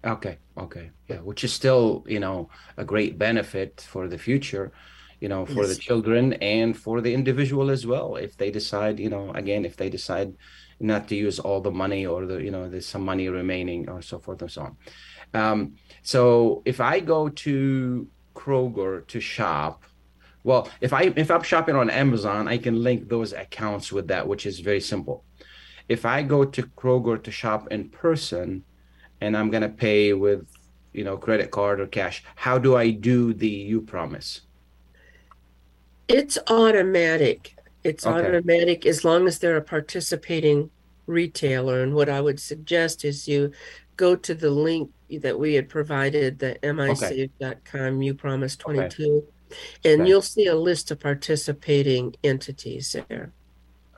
[0.04, 4.72] Okay, okay, yeah, which is still, you know, a great benefit for the future,
[5.18, 8.16] you know, for the children and for the individual as well.
[8.16, 10.34] If they decide, you know, again, if they decide
[10.78, 14.02] not to use all the money or the, you know, there's some money remaining or
[14.02, 14.76] so forth and so on.
[15.34, 19.84] Um, so if I go to Kroger to shop,
[20.44, 24.28] well, if I if I'm shopping on Amazon, I can link those accounts with that,
[24.28, 25.24] which is very simple.
[25.88, 28.64] If I go to Kroger to shop in person,
[29.20, 30.46] and I'm gonna pay with
[30.92, 34.42] you know credit card or cash, how do I do the Upromise?
[36.08, 37.56] It's automatic.
[37.82, 38.16] It's Okay.
[38.28, 40.70] automatic as long as they're a participating
[41.06, 41.82] retailer.
[41.82, 43.52] And what I would suggest is you
[43.96, 49.24] go to the link that we had provided, the misave.com, Upromise 22,
[49.84, 50.08] and Okay.
[50.08, 53.32] you'll see a list of participating entities there.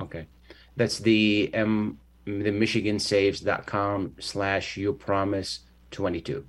[0.01, 0.27] Okay,
[0.77, 5.61] that's the um the michigansaves.com slash Upromise
[5.93, 6.45] 22.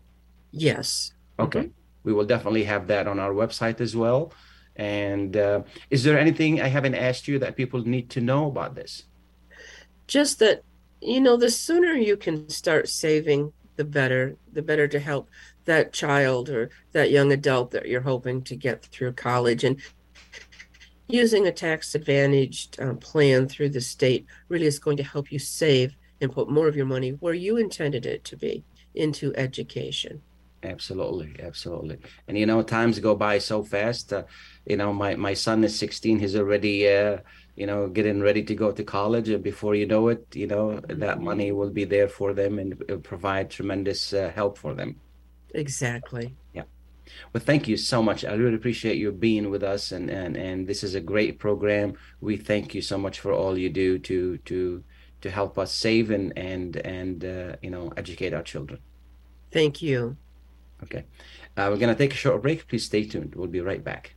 [0.51, 1.13] Yes.
[1.39, 1.70] Okay,
[2.03, 4.34] we will definitely have that on our website as well.
[4.76, 8.76] And uh, is there anything I haven't asked you that people need to know about
[8.76, 9.03] this?
[10.07, 10.61] Just that,
[11.01, 15.30] you know, the sooner you can start saving, the better, the better to help
[15.65, 19.63] that child or that young adult that you're hoping to get through college.
[19.63, 19.82] And
[21.07, 25.39] using a tax advantaged um, plan through the state really is going to help you
[25.39, 28.63] save and put more of your money where you intended it to be
[28.95, 30.21] into education.
[30.63, 31.99] Absolutely, absolutely.
[32.28, 34.11] And you know, times go by so fast.
[34.11, 34.23] Uh,
[34.65, 36.19] you know, my my son is 16.
[36.19, 37.17] He's already uh,
[37.58, 39.30] you know, getting ready to go to college.
[39.30, 42.74] And before you know it, you know, that money will be there for them and
[42.88, 44.95] it'll provide tremendous uh, help for them.
[45.55, 46.36] Exactly.
[46.53, 46.64] Yeah.
[47.34, 48.24] Well, thank you so much.
[48.26, 51.93] I really appreciate you being with us, and and and this is a great program.
[52.20, 54.84] We thank you so much for all you do to to
[55.22, 58.80] to help us save and and and uh, you know educate our children.
[59.51, 60.18] Thank you.
[60.84, 61.05] Okay,
[61.55, 62.68] uh, we're gonna take a short break.
[62.68, 63.36] Please stay tuned.
[63.36, 64.16] We'll be right back.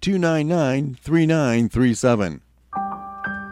[0.00, 2.40] 299 3937.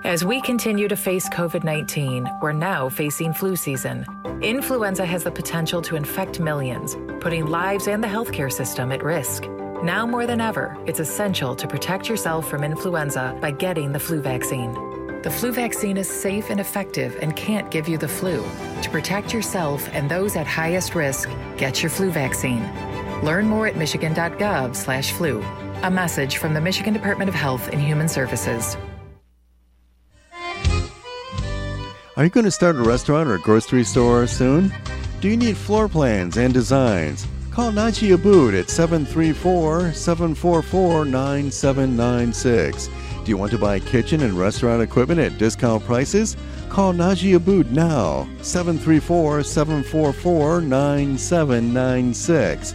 [0.04, 4.04] As we continue to face COVID 19, we're now facing flu season.
[4.42, 9.44] Influenza has the potential to infect millions, putting lives and the healthcare system at risk.
[9.82, 14.20] Now more than ever, it's essential to protect yourself from influenza by getting the flu
[14.20, 14.74] vaccine.
[15.22, 18.44] The flu vaccine is safe and effective and can't give you the flu.
[18.82, 22.62] To protect yourself and those at highest risk, get your flu vaccine.
[23.22, 25.42] Learn more at michigan.gov/flu.
[25.84, 28.78] A message from the Michigan Department of Health and Human Services.
[32.16, 34.72] Are you going to start a restaurant or a grocery store soon?
[35.20, 37.26] Do you need floor plans and designs?
[37.50, 42.86] Call Najee Abood at 734 744 9796.
[42.86, 42.92] Do
[43.26, 46.34] you want to buy kitchen and restaurant equipment at discount prices?
[46.70, 52.74] Call Najee Abood now, 734 744 9796.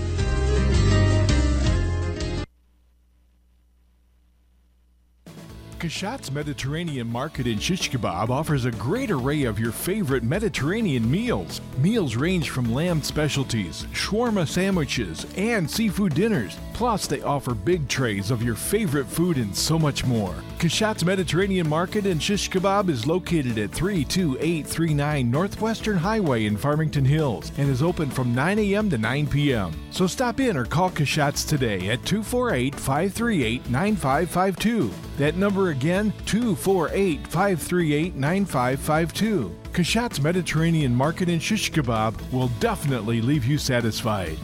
[5.81, 11.59] Kashat's Mediterranean Market in Shish Kebab offers a great array of your favorite Mediterranean meals.
[11.79, 16.55] Meals range from lamb specialties, shawarma sandwiches, and seafood dinners.
[16.81, 20.33] Plus, they offer big trays of your favorite food and so much more.
[20.57, 27.51] Kashat's Mediterranean Market and Shish Kebab is located at 32839 Northwestern Highway in Farmington Hills
[27.59, 28.89] and is open from 9 a.m.
[28.89, 29.71] to 9 p.m.
[29.91, 34.91] So stop in or call Kashat's today at 248 538 9552.
[35.19, 39.55] That number again, 248 538 9552.
[39.71, 44.39] Kashat's Mediterranean Market and Shish Kebab will definitely leave you satisfied.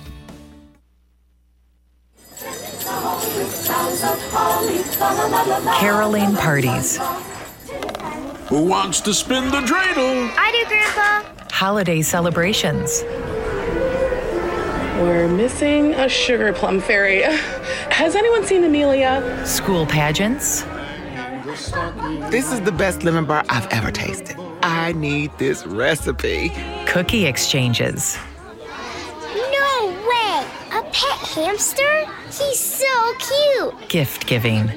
[5.79, 6.97] Caroling parties,
[8.49, 10.31] Who wants to spin the dreidel?
[10.37, 11.45] I do, Grandpa.
[11.51, 13.03] holiday celebrations,
[15.01, 17.21] We're missing a sugar plum fairy.
[17.91, 19.43] Has anyone seen Amelia?
[19.45, 20.61] school pageants,
[22.29, 24.37] This is the best lemon bar I've ever tasted.
[24.61, 26.51] I need this recipe.
[26.85, 28.35] cookie exchanges, No way!
[28.35, 28.36] A
[30.91, 32.05] pet hamster?
[32.25, 33.89] He's so cute!
[33.89, 34.71] gift giving.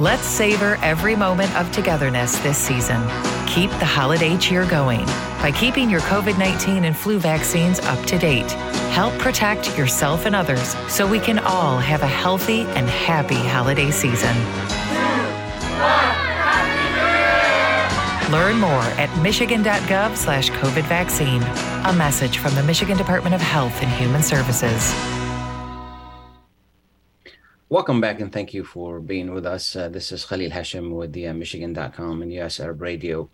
[0.00, 3.00] Let's savor every moment of togetherness this season.
[3.46, 5.04] Keep the holiday cheer going
[5.40, 8.50] by keeping your COVID 19 and flu vaccines up to date.
[8.92, 13.90] Help protect yourself and others so we can all have a healthy and happy holiday
[13.90, 14.36] season.
[18.32, 21.42] Learn more at michigan.gov slash COVID vaccine.
[21.84, 24.82] A message from the Michigan Department of Health and Human Services.
[27.68, 29.76] Welcome back and thank you for being with us.
[29.76, 33.28] Uh, this is Khalil Hashim with the uh, Michigan.com and US Arab Radio.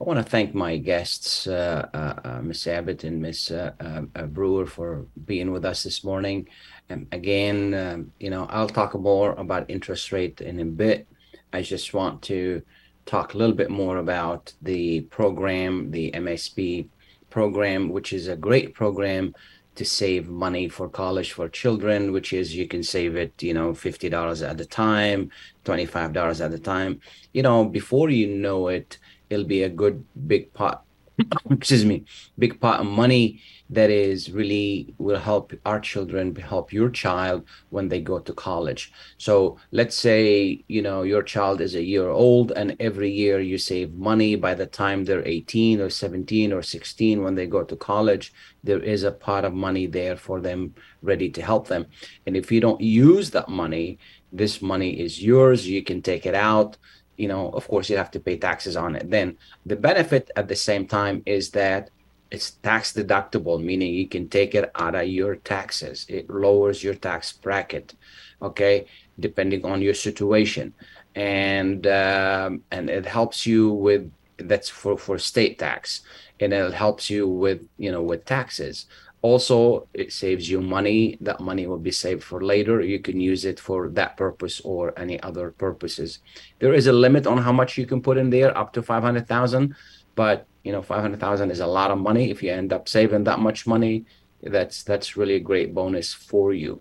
[0.00, 2.66] I want to thank my guests, uh, uh, uh, Ms.
[2.66, 3.50] Abbott and Ms.
[3.50, 3.72] Uh,
[4.16, 6.48] uh, Brewer, for being with us this morning.
[6.88, 11.06] And again, um, you know, I'll talk more about interest rate in a bit.
[11.52, 12.62] I just want to
[13.10, 16.86] talk a little bit more about the program, the MSP
[17.28, 19.34] program, which is a great program
[19.74, 23.72] to save money for college for children, which is you can save it, you know,
[23.72, 25.30] $50 at a time,
[25.64, 27.00] $25 at a time.
[27.32, 28.98] You know, before you know it,
[29.28, 30.84] it'll be a good big pot,
[31.50, 32.04] excuse me,
[32.38, 33.40] big pot of money
[33.70, 38.92] that is really will help our children, help your child when they go to college.
[39.16, 43.58] So let's say, you know, your child is a year old and every year you
[43.58, 47.76] save money by the time they're 18 or 17 or 16 when they go to
[47.76, 48.32] college,
[48.64, 51.86] there is a pot of money there for them ready to help them.
[52.26, 53.98] And if you don't use that money,
[54.32, 55.66] this money is yours.
[55.66, 56.76] You can take it out
[57.20, 59.10] you know, of course, you have to pay taxes on it.
[59.10, 61.90] Then the benefit at the same time is that
[62.30, 66.06] it's tax deductible, meaning you can take it out of your taxes.
[66.08, 67.94] It lowers your tax bracket,
[68.40, 68.86] okay,
[69.18, 70.72] depending on your situation,
[71.14, 76.00] and um, and it helps you with that's for for state tax,
[76.40, 78.86] and it helps you with you know with taxes.
[79.22, 81.18] Also, it saves you money.
[81.20, 82.80] That money will be saved for later.
[82.80, 86.20] You can use it for that purpose or any other purposes.
[86.58, 89.74] There is a limit on how much you can put in there, up to 500,000,
[90.14, 92.30] but you know, 500,000 is a lot of money.
[92.30, 94.04] If you end up saving that much money,
[94.42, 96.80] that's that's really a great bonus for you.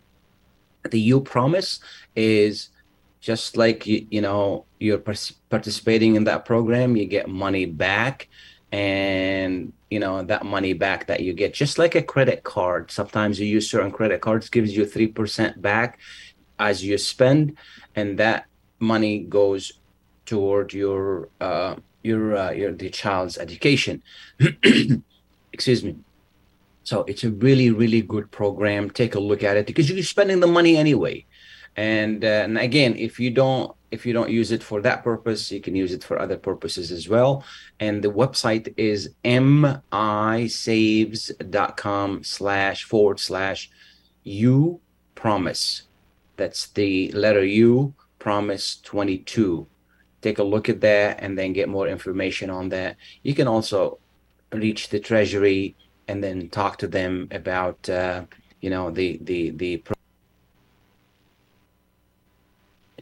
[0.89, 1.79] The Upromise
[2.15, 2.69] is
[3.19, 5.03] just like you, you know you're
[5.49, 8.29] participating in that program you get money back
[8.72, 11.53] and you know that money back that you get.
[11.53, 15.99] Just like a credit card sometimes you use certain credit cards gives you 3% back
[16.59, 17.57] as you spend
[17.95, 18.45] and that
[18.80, 19.72] money goes
[20.26, 24.03] toward your uh your uh, your the child's education.
[25.53, 25.95] Excuse me.
[26.84, 28.89] So it's a really really good program.
[28.89, 31.26] Take a look at it because you're spending the money anyway.
[31.76, 35.51] And, uh, and again if you don't if you don't use it for that purpose
[35.51, 37.43] you can use it for other purposes as well.
[37.79, 40.43] And the website is misaves.com
[42.23, 43.69] slash forward slash
[44.23, 44.79] you
[45.15, 45.83] promise.
[46.37, 49.67] That's the letter u promise 22
[50.21, 52.97] take a look at that and then get more information on that.
[53.23, 53.99] You can also
[54.51, 55.75] reach the treasury
[56.07, 58.23] and then talk to them about uh,
[58.61, 59.77] you know the the the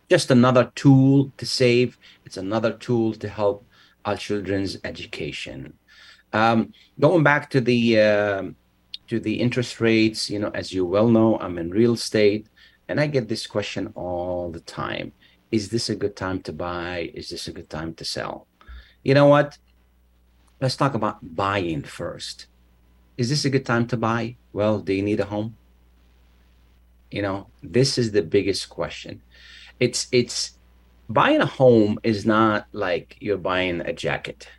[0.09, 1.97] just another tool to save.
[2.25, 3.65] It's another tool to help
[4.05, 5.73] our children's education.
[6.33, 8.43] Um, going back to the uh,
[9.07, 12.47] to the interest rates, you know, as you well know, I'm in real estate,
[12.87, 15.11] and I get this question all the time:
[15.51, 17.11] Is this a good time to buy?
[17.13, 18.47] Is this a good time to sell?
[19.03, 19.57] You know what?
[20.59, 22.47] Let's talk about buying first.
[23.17, 24.35] Is this a good time to buy?
[24.53, 25.55] Well, do you need a home?
[27.11, 29.21] You know, this is the biggest question
[29.79, 30.57] it's it's
[31.09, 34.49] buying a home is not like you're buying a jacket.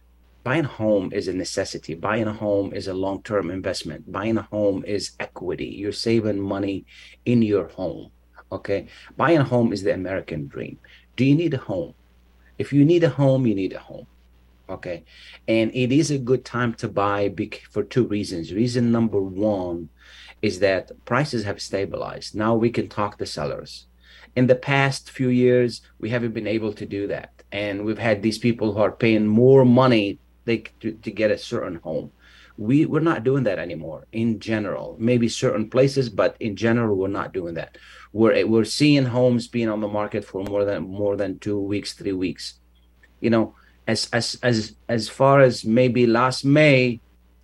[0.45, 1.95] Buying a home is a necessity.
[1.95, 4.11] Buying a home is a long-term investment.
[4.11, 5.67] Buying a home is equity.
[5.67, 6.87] You're saving money
[7.27, 8.11] in your home
[8.51, 8.87] okay?
[9.17, 10.79] Buying a home is the american dream.
[11.17, 11.95] Do you need a home?
[12.59, 14.07] If you need a home you need a home
[14.69, 15.05] okay?
[15.47, 17.33] And it is a good time to buy
[17.71, 18.53] for two reasons.
[18.53, 19.89] Reason number one
[20.43, 22.35] is that prices have stabilized.
[22.35, 23.87] Now we can talk to sellers
[24.39, 27.33] in the past few years we haven't been able to do that.
[27.51, 31.39] And we've had these people who are paying more money they, to, to get a
[31.53, 32.13] certain home.
[32.57, 34.97] We we're not doing that anymore in general.
[35.11, 37.79] Maybe certain places but in general we're not doing that.
[38.13, 41.93] We're we're seeing homes being on the market for more than more than two weeks
[41.95, 42.45] three weeks.
[43.21, 43.57] You know
[43.89, 47.01] as as as as far as maybe last may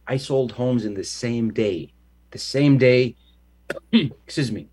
[0.06, 1.92] i sold homes in the same day.
[2.30, 3.16] The same day
[4.26, 4.68] excuse me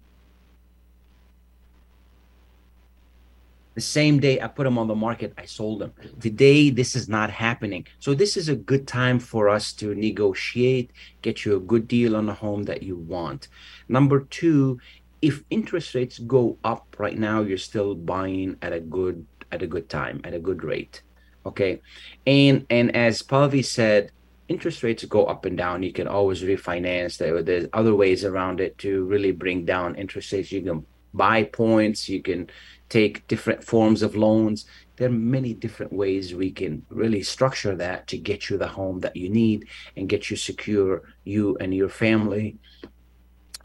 [3.74, 5.94] the same day I put them on the market, I sold them.
[6.20, 7.88] Today, this is not happening.
[8.00, 10.92] So, this is a good time for us to negotiate,
[11.22, 13.48] get you a good deal on a home that you want.
[13.88, 14.80] Number two,
[15.22, 19.68] if interest rates go up right now, you're still buying at a good at a
[19.68, 21.02] good time, at a good rate.
[21.46, 21.82] Okay.
[22.26, 24.12] And and as Pallavi said,
[24.48, 25.84] interest rates go up and down.
[25.84, 27.18] You can always refinance.
[27.18, 30.52] There, there's other ways around it to really bring down interest rates.
[30.52, 32.50] You can buy points, you can
[32.92, 34.66] take different forms of loans.
[34.98, 39.00] There are many different ways we can really structure that to get you the home
[39.00, 42.58] that you need and get you secure, you and your family.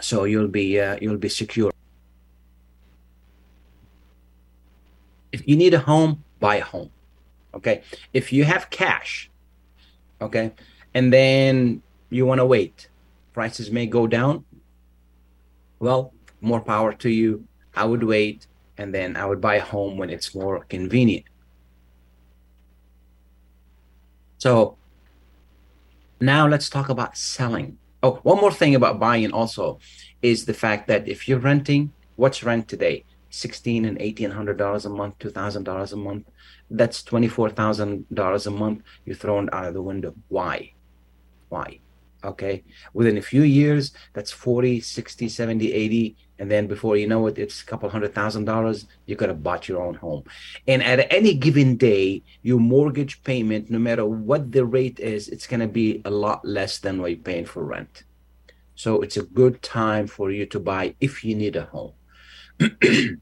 [0.00, 1.72] So you'll be uh, you'll be secure.
[5.32, 6.90] If you need a home, buy a home.
[7.52, 7.82] Okay.
[8.12, 9.28] If you have cash,
[10.20, 10.52] okay,
[10.94, 12.88] and then you want to wait,
[13.32, 14.44] prices may go down.
[15.80, 17.44] Well, more power to you.
[17.74, 18.46] I would wait
[18.78, 21.24] and then I would buy a home when it's more convenient.
[24.38, 24.76] So
[26.20, 27.78] now let's talk about selling.
[28.02, 29.78] Oh, one more thing about buying also
[30.22, 33.04] is the fact that if you're renting, what's rent today?
[33.30, 36.28] Sixteen and eighteen hundred dollars a month, two thousand dollars a month.
[36.70, 40.14] That's twenty four thousand dollars a month you're thrown out of the window.
[40.28, 40.72] Why?
[41.48, 41.80] Why?
[42.24, 42.64] Okay.
[42.92, 47.38] Within a few years, that's 40, 60, 70, 80 and then before you know it
[47.38, 50.24] it's a couple hundred thousand dollars you could have bought your own home.
[50.66, 55.46] And at any given day your mortgage payment no matter what the rate is it's
[55.46, 58.04] going to be a lot less than what you're paying for rent.
[58.74, 61.92] So it's a good time for you to buy if you need a home.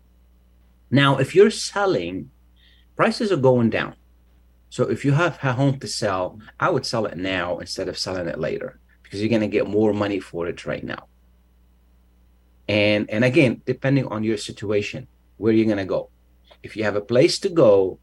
[0.90, 2.30] Now if you're selling
[2.94, 3.94] prices are going down.
[4.70, 7.98] So if you have a home to sell i would sell it now instead of
[7.98, 8.80] selling it later
[9.14, 11.06] because you're going to get more money for it right now
[12.68, 15.06] and and again depending on your situation
[15.36, 16.10] where you're going to go
[16.64, 17.98] if you have a place to go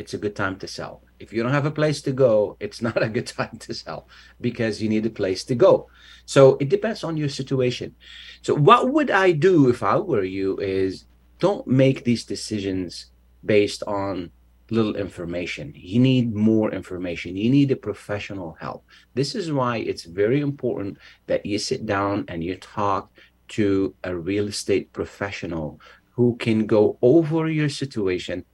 [0.00, 1.02] it's a good time to sell.
[1.18, 4.08] If you don't have a place to go, it's not a good time to sell
[4.40, 5.88] because you need a place to go.
[6.26, 7.94] So it depends on your situation.
[8.42, 11.04] So what would I do if I were you is
[11.38, 13.06] don't make these decisions
[13.44, 14.30] based on
[14.70, 15.72] little information.
[15.76, 17.36] You need more information.
[17.36, 18.84] You need a professional help.
[19.14, 23.10] This is why it's very important that you sit down and you talk
[23.48, 25.80] to a real estate professional
[26.12, 28.44] who can go over your situation,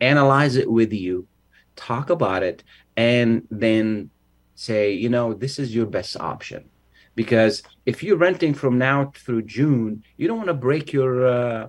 [0.00, 1.26] analyze it with you,
[1.76, 2.62] talk about it,
[2.96, 4.10] and then
[4.54, 6.68] say, you know, this is your best option.
[7.16, 11.68] Because if you're renting from now through June, you don't want to break your, uh,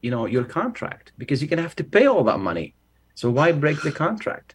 [0.00, 2.74] you know, your contract because you're gonna have to pay all that money.
[3.20, 4.54] So why break the contract?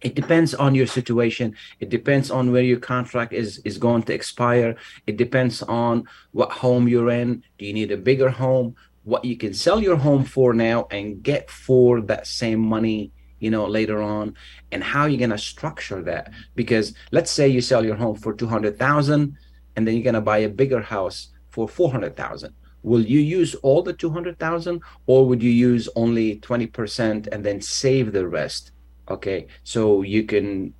[0.00, 1.54] It depends on your situation.
[1.78, 4.76] It depends on where your contract is is going to expire.
[5.06, 7.42] It depends on what home you're in.
[7.58, 8.76] Do you need a bigger home?
[9.04, 13.50] What you can sell your home for now and get for that same money you
[13.50, 14.34] know later on
[14.72, 18.32] and how you're going to structure that because let's say you sell your home for
[18.32, 19.36] 200,000
[19.74, 21.18] and then you're going to buy a bigger house
[21.50, 22.54] for 400,000
[22.86, 28.12] will you use all the 200,000 or would you use only 20% and then save
[28.12, 28.72] the rest?
[29.08, 30.72] Okay so you can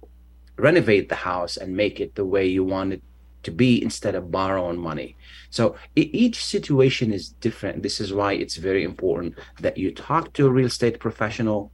[0.56, 3.02] renovate the house and make it the way you want it
[3.42, 5.16] to be instead of borrowing money.
[5.50, 7.82] So each situation is different.
[7.82, 11.72] This is why it's very important that you talk to a real estate professional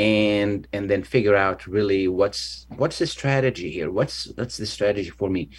[0.00, 3.90] and and then figure out really what's what's the strategy here?
[3.90, 5.50] What's what's the strategy for me?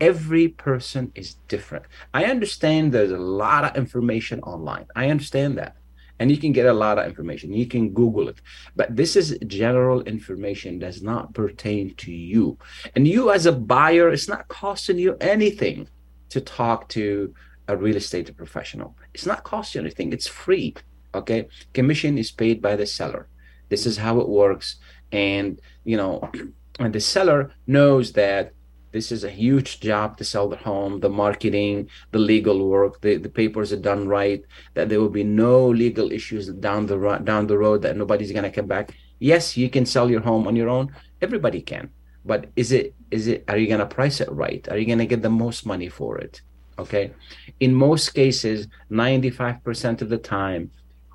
[0.00, 1.84] Every person is different.
[2.14, 4.86] I understand there's a lot of information online.
[4.94, 5.74] I understand that.
[6.20, 7.52] And you can get a lot of information.
[7.52, 8.40] You can google it.
[8.76, 12.56] But this is general information does not pertain to you.
[12.94, 15.88] And you as a buyer it's not costing you anything
[16.28, 17.34] to talk to
[17.66, 18.96] a real estate professional.
[19.12, 20.12] It's not costing you anything.
[20.12, 20.76] It's free
[21.14, 21.48] okay?
[21.72, 23.28] Commission is paid by the seller
[23.68, 24.76] this is how it works.
[25.12, 26.30] And you know
[26.78, 28.52] and the seller knows that
[28.92, 33.16] this is a huge job to sell the home the marketing the legal work the,
[33.16, 34.42] the papers are done right
[34.74, 38.32] that there will be no legal issues down the road down the road that nobody's
[38.32, 38.94] going to come back.
[39.18, 40.94] Yes you can sell your home on your own.
[41.20, 41.90] Everybody can.
[42.24, 44.66] But is it is it are you going to price it right?
[44.70, 46.40] Are you going to get the most money for it?
[46.78, 47.12] Okay?
[47.60, 50.70] In most cases 95% of the time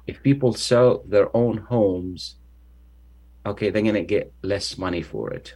[0.05, 2.35] if people sell their own homes
[3.45, 5.53] okay, they're gonna get less money for it.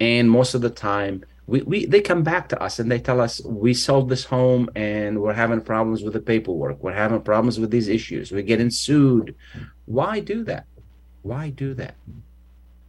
[0.00, 3.20] And most of the time, we, we they come back to us and they tell
[3.20, 6.82] us we sold this home and we're having problems with the paperwork.
[6.82, 8.30] We're having problems with these issues.
[8.30, 9.34] We're getting sued.
[9.86, 10.66] Why do that?
[11.22, 11.96] Why do that?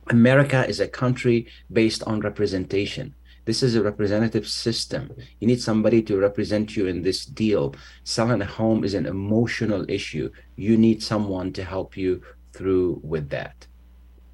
[0.09, 3.15] America is a country based on representation.
[3.45, 5.11] This is a representative system.
[5.39, 7.73] You need somebody to represent you in this deal.
[8.03, 10.29] Selling a home is an emotional issue.
[10.55, 12.21] You need someone to help you
[12.53, 13.65] through with that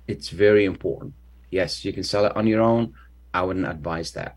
[0.08, 1.14] it's very important.
[1.52, 2.94] Yes, you can sell it on your own.
[3.34, 4.36] I wouldn't advise that.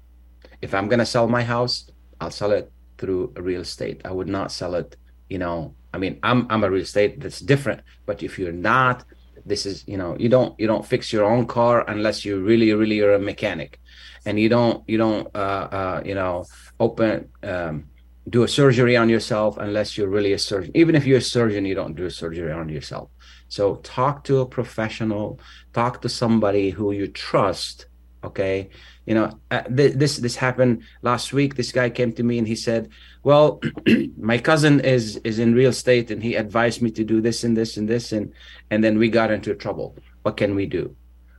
[0.63, 1.91] If I'm gonna sell my house,
[2.21, 4.03] I'll sell it through real estate.
[4.05, 4.97] I would not sell it,
[5.29, 5.75] you know.
[5.93, 7.81] I mean, I'm I'm a real estate that's different.
[8.07, 9.05] But if you're not,
[9.47, 12.73] this is you know, you don't you don't fix your own car unless you really
[12.75, 13.81] really are a mechanic,
[14.27, 16.45] and you don't you don't uh, uh, you know
[16.79, 17.87] open um,
[18.29, 20.71] do a surgery on yourself unless you're really a surgeon.
[20.75, 23.11] Even if you're a surgeon, you don't do a surgery on yourself.
[23.51, 25.41] So talk to a professional,
[25.73, 27.87] talk to somebody who you trust.
[28.23, 28.71] Okay,
[29.07, 31.57] you know uh, th- this this happened last week.
[31.57, 32.91] This guy came to me and he said,
[33.25, 33.61] "Well,
[34.17, 37.57] my cousin is is in real estate and he advised me to do this and
[37.57, 38.33] this and this and
[38.71, 39.97] and then we got into trouble.
[40.23, 40.95] What can we do?"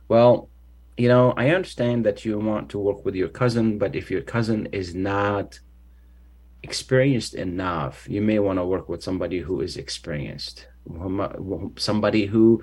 [0.08, 0.50] Well,
[0.98, 4.22] you know, I understand that you want to work with your cousin, but if your
[4.22, 5.58] cousin is not
[6.62, 10.66] experienced enough, you may want to work with somebody who is experienced
[11.76, 12.62] somebody who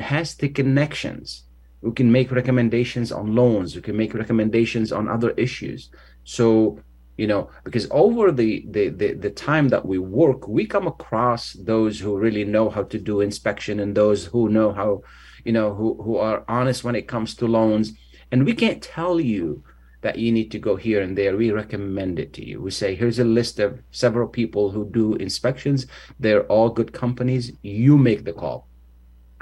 [0.00, 1.44] has the connections
[1.82, 5.90] who can make recommendations on loans who can make recommendations on other issues.
[6.24, 6.78] So
[7.16, 11.52] you know because over the, the the the, time that we work we come across
[11.52, 15.02] those who really know how to do inspection and those who know how
[15.44, 17.92] you know who who are honest when it comes to loans.
[18.32, 19.64] And we can't tell you
[20.02, 22.60] that you need to go here and there, we recommend it to you.
[22.60, 25.86] We say, here's a list of several people who do inspections.
[26.18, 27.52] They're all good companies.
[27.62, 28.66] You make the call.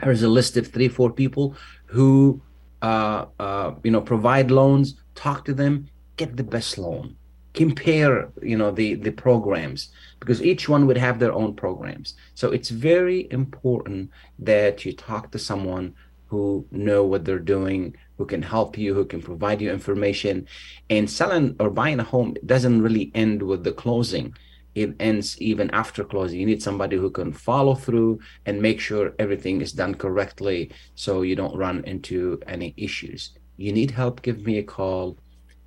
[0.02, 1.56] Here's a list of three, four people
[1.86, 2.40] who,
[2.82, 4.94] uh, uh, you know, provide loans.
[5.14, 5.88] Talk to them.
[6.16, 7.16] Get the best loan.
[7.54, 9.90] Compare, you know, the the programs
[10.20, 12.14] because each one would have their own programs.
[12.34, 15.94] So it's very important that you talk to someone
[16.26, 20.46] who know what they're doing who can help you, who can provide you information.
[20.90, 24.34] And selling or buying a home doesn't really end with the closing.
[24.74, 26.38] it ends even after closing.
[26.38, 31.22] You need somebody who can follow through and make sure everything is done correctly so
[31.22, 33.32] you don't run into any issues.
[33.56, 35.18] You need help, give me a call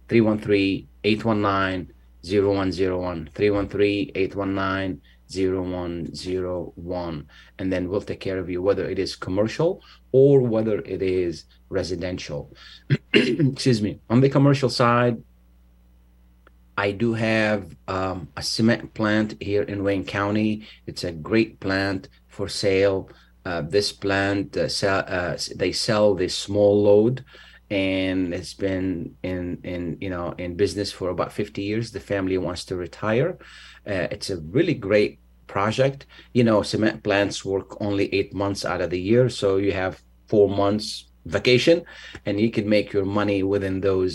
[0.08, 1.94] 313 819
[2.24, 5.02] 0101 313 819
[5.34, 7.28] 0101
[7.60, 9.82] and then we'll take care of you whether it is commercial
[10.12, 12.54] or whether it is residential
[13.14, 15.22] excuse me on the commercial side
[16.78, 20.68] I do have um, a cement plant here in Wayne County.
[20.88, 23.10] It's a great plant for sale.
[23.46, 27.24] Uh, this plant, uh, sell, uh, they sell this small load,
[27.70, 31.92] and it's been in in you know in business for about 50 years.
[31.92, 33.38] The family wants to retire.
[33.86, 35.20] Uh, it's a really great
[35.56, 36.00] project.
[36.34, 40.02] You know, cement plants work only eight months out of the year, so you have
[40.28, 40.88] four months
[41.26, 41.78] vacation,
[42.26, 44.14] and you can make your money within those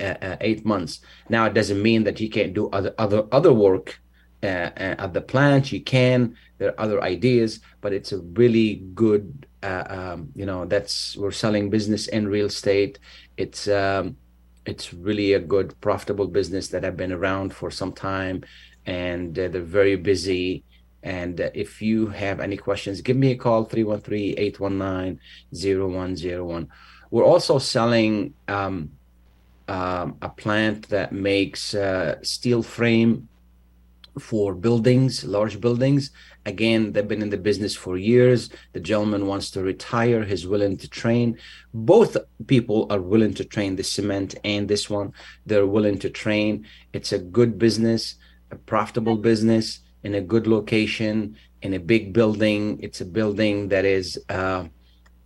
[0.00, 1.00] uh, uh, eight months.
[1.28, 4.00] Now it doesn't mean that you can't do other other other work
[4.42, 5.72] uh, uh, at the plant.
[5.72, 6.34] You can.
[6.58, 9.46] There are other ideas, but it's a really good.
[9.62, 12.98] Uh, um, you know, that's we're selling business in real estate.
[13.36, 14.16] It's um,
[14.64, 18.44] it's really a good profitable business that have been around for some time,
[18.86, 20.64] and uh, they're very busy.
[21.02, 25.20] And if you have any questions, give me a call 313 819
[25.52, 26.68] 0101.
[27.10, 28.90] We're also selling um,
[29.66, 33.28] um, a plant that makes uh, steel frame
[34.18, 36.10] for buildings, large buildings.
[36.44, 38.50] Again, they've been in the business for years.
[38.72, 40.24] The gentleman wants to retire.
[40.24, 41.38] He's willing to train.
[41.72, 45.12] Both people are willing to train the cement and this one.
[45.46, 46.66] They're willing to train.
[46.92, 48.16] It's a good business,
[48.50, 52.80] a profitable business in a good location, in a big building.
[52.82, 54.64] It's a building that is, uh,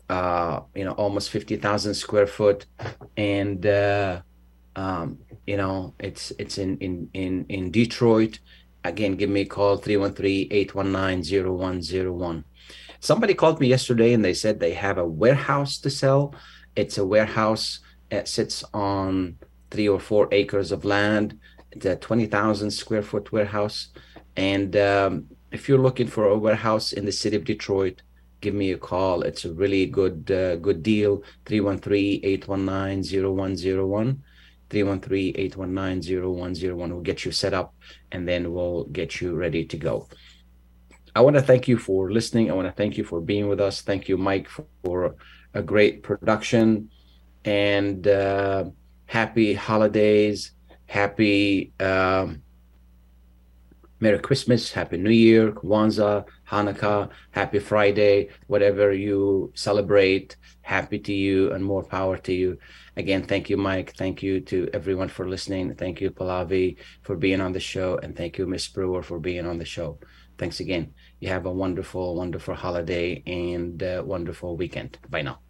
[0.09, 2.67] uh, you know, almost 50,000 square foot.
[3.17, 4.21] And, uh,
[4.77, 8.41] um, you know, it's it's in in in in Detroit.
[8.83, 12.45] Again, give me a call 313-819-0101.
[13.01, 16.35] Somebody called me yesterday and they said they have a warehouse to sell.
[16.77, 19.39] It's a warehouse that sits on
[19.71, 21.39] three or four acres of land.
[21.71, 23.89] It's a 20,000 square foot warehouse.
[24.37, 28.03] And um, if you're looking for a warehouse in the city of Detroit,
[28.41, 29.23] give me a call.
[29.23, 31.23] It's a really good uh, good deal.
[31.47, 34.19] 313-819-0101.
[34.71, 37.75] 313-819-0101 will get you set up
[38.13, 40.09] and then we'll get you ready to go
[41.15, 43.61] i want to thank you for listening i want to thank you for being with
[43.61, 44.49] us thank you mike
[44.83, 45.15] for
[45.53, 46.91] a great production
[47.45, 48.65] and uh,
[49.07, 50.53] happy holidays
[50.87, 52.43] happy um,
[54.01, 61.53] merry christmas happy new year kwanzaa hanukkah happy friday whatever you celebrate happy to you
[61.53, 62.59] and more power to you
[62.97, 63.95] Again, thank you, Mike.
[63.97, 65.75] Thank you to everyone for listening.
[65.75, 67.99] Thank you, Pallavi, for being on the show.
[68.03, 69.99] And thank you, Miss Brewer, for being on the show.
[70.39, 70.95] Thanks again.
[71.21, 74.99] You have a wonderful, wonderful holiday and uh, wonderful weekend.
[75.09, 75.44] Bye now.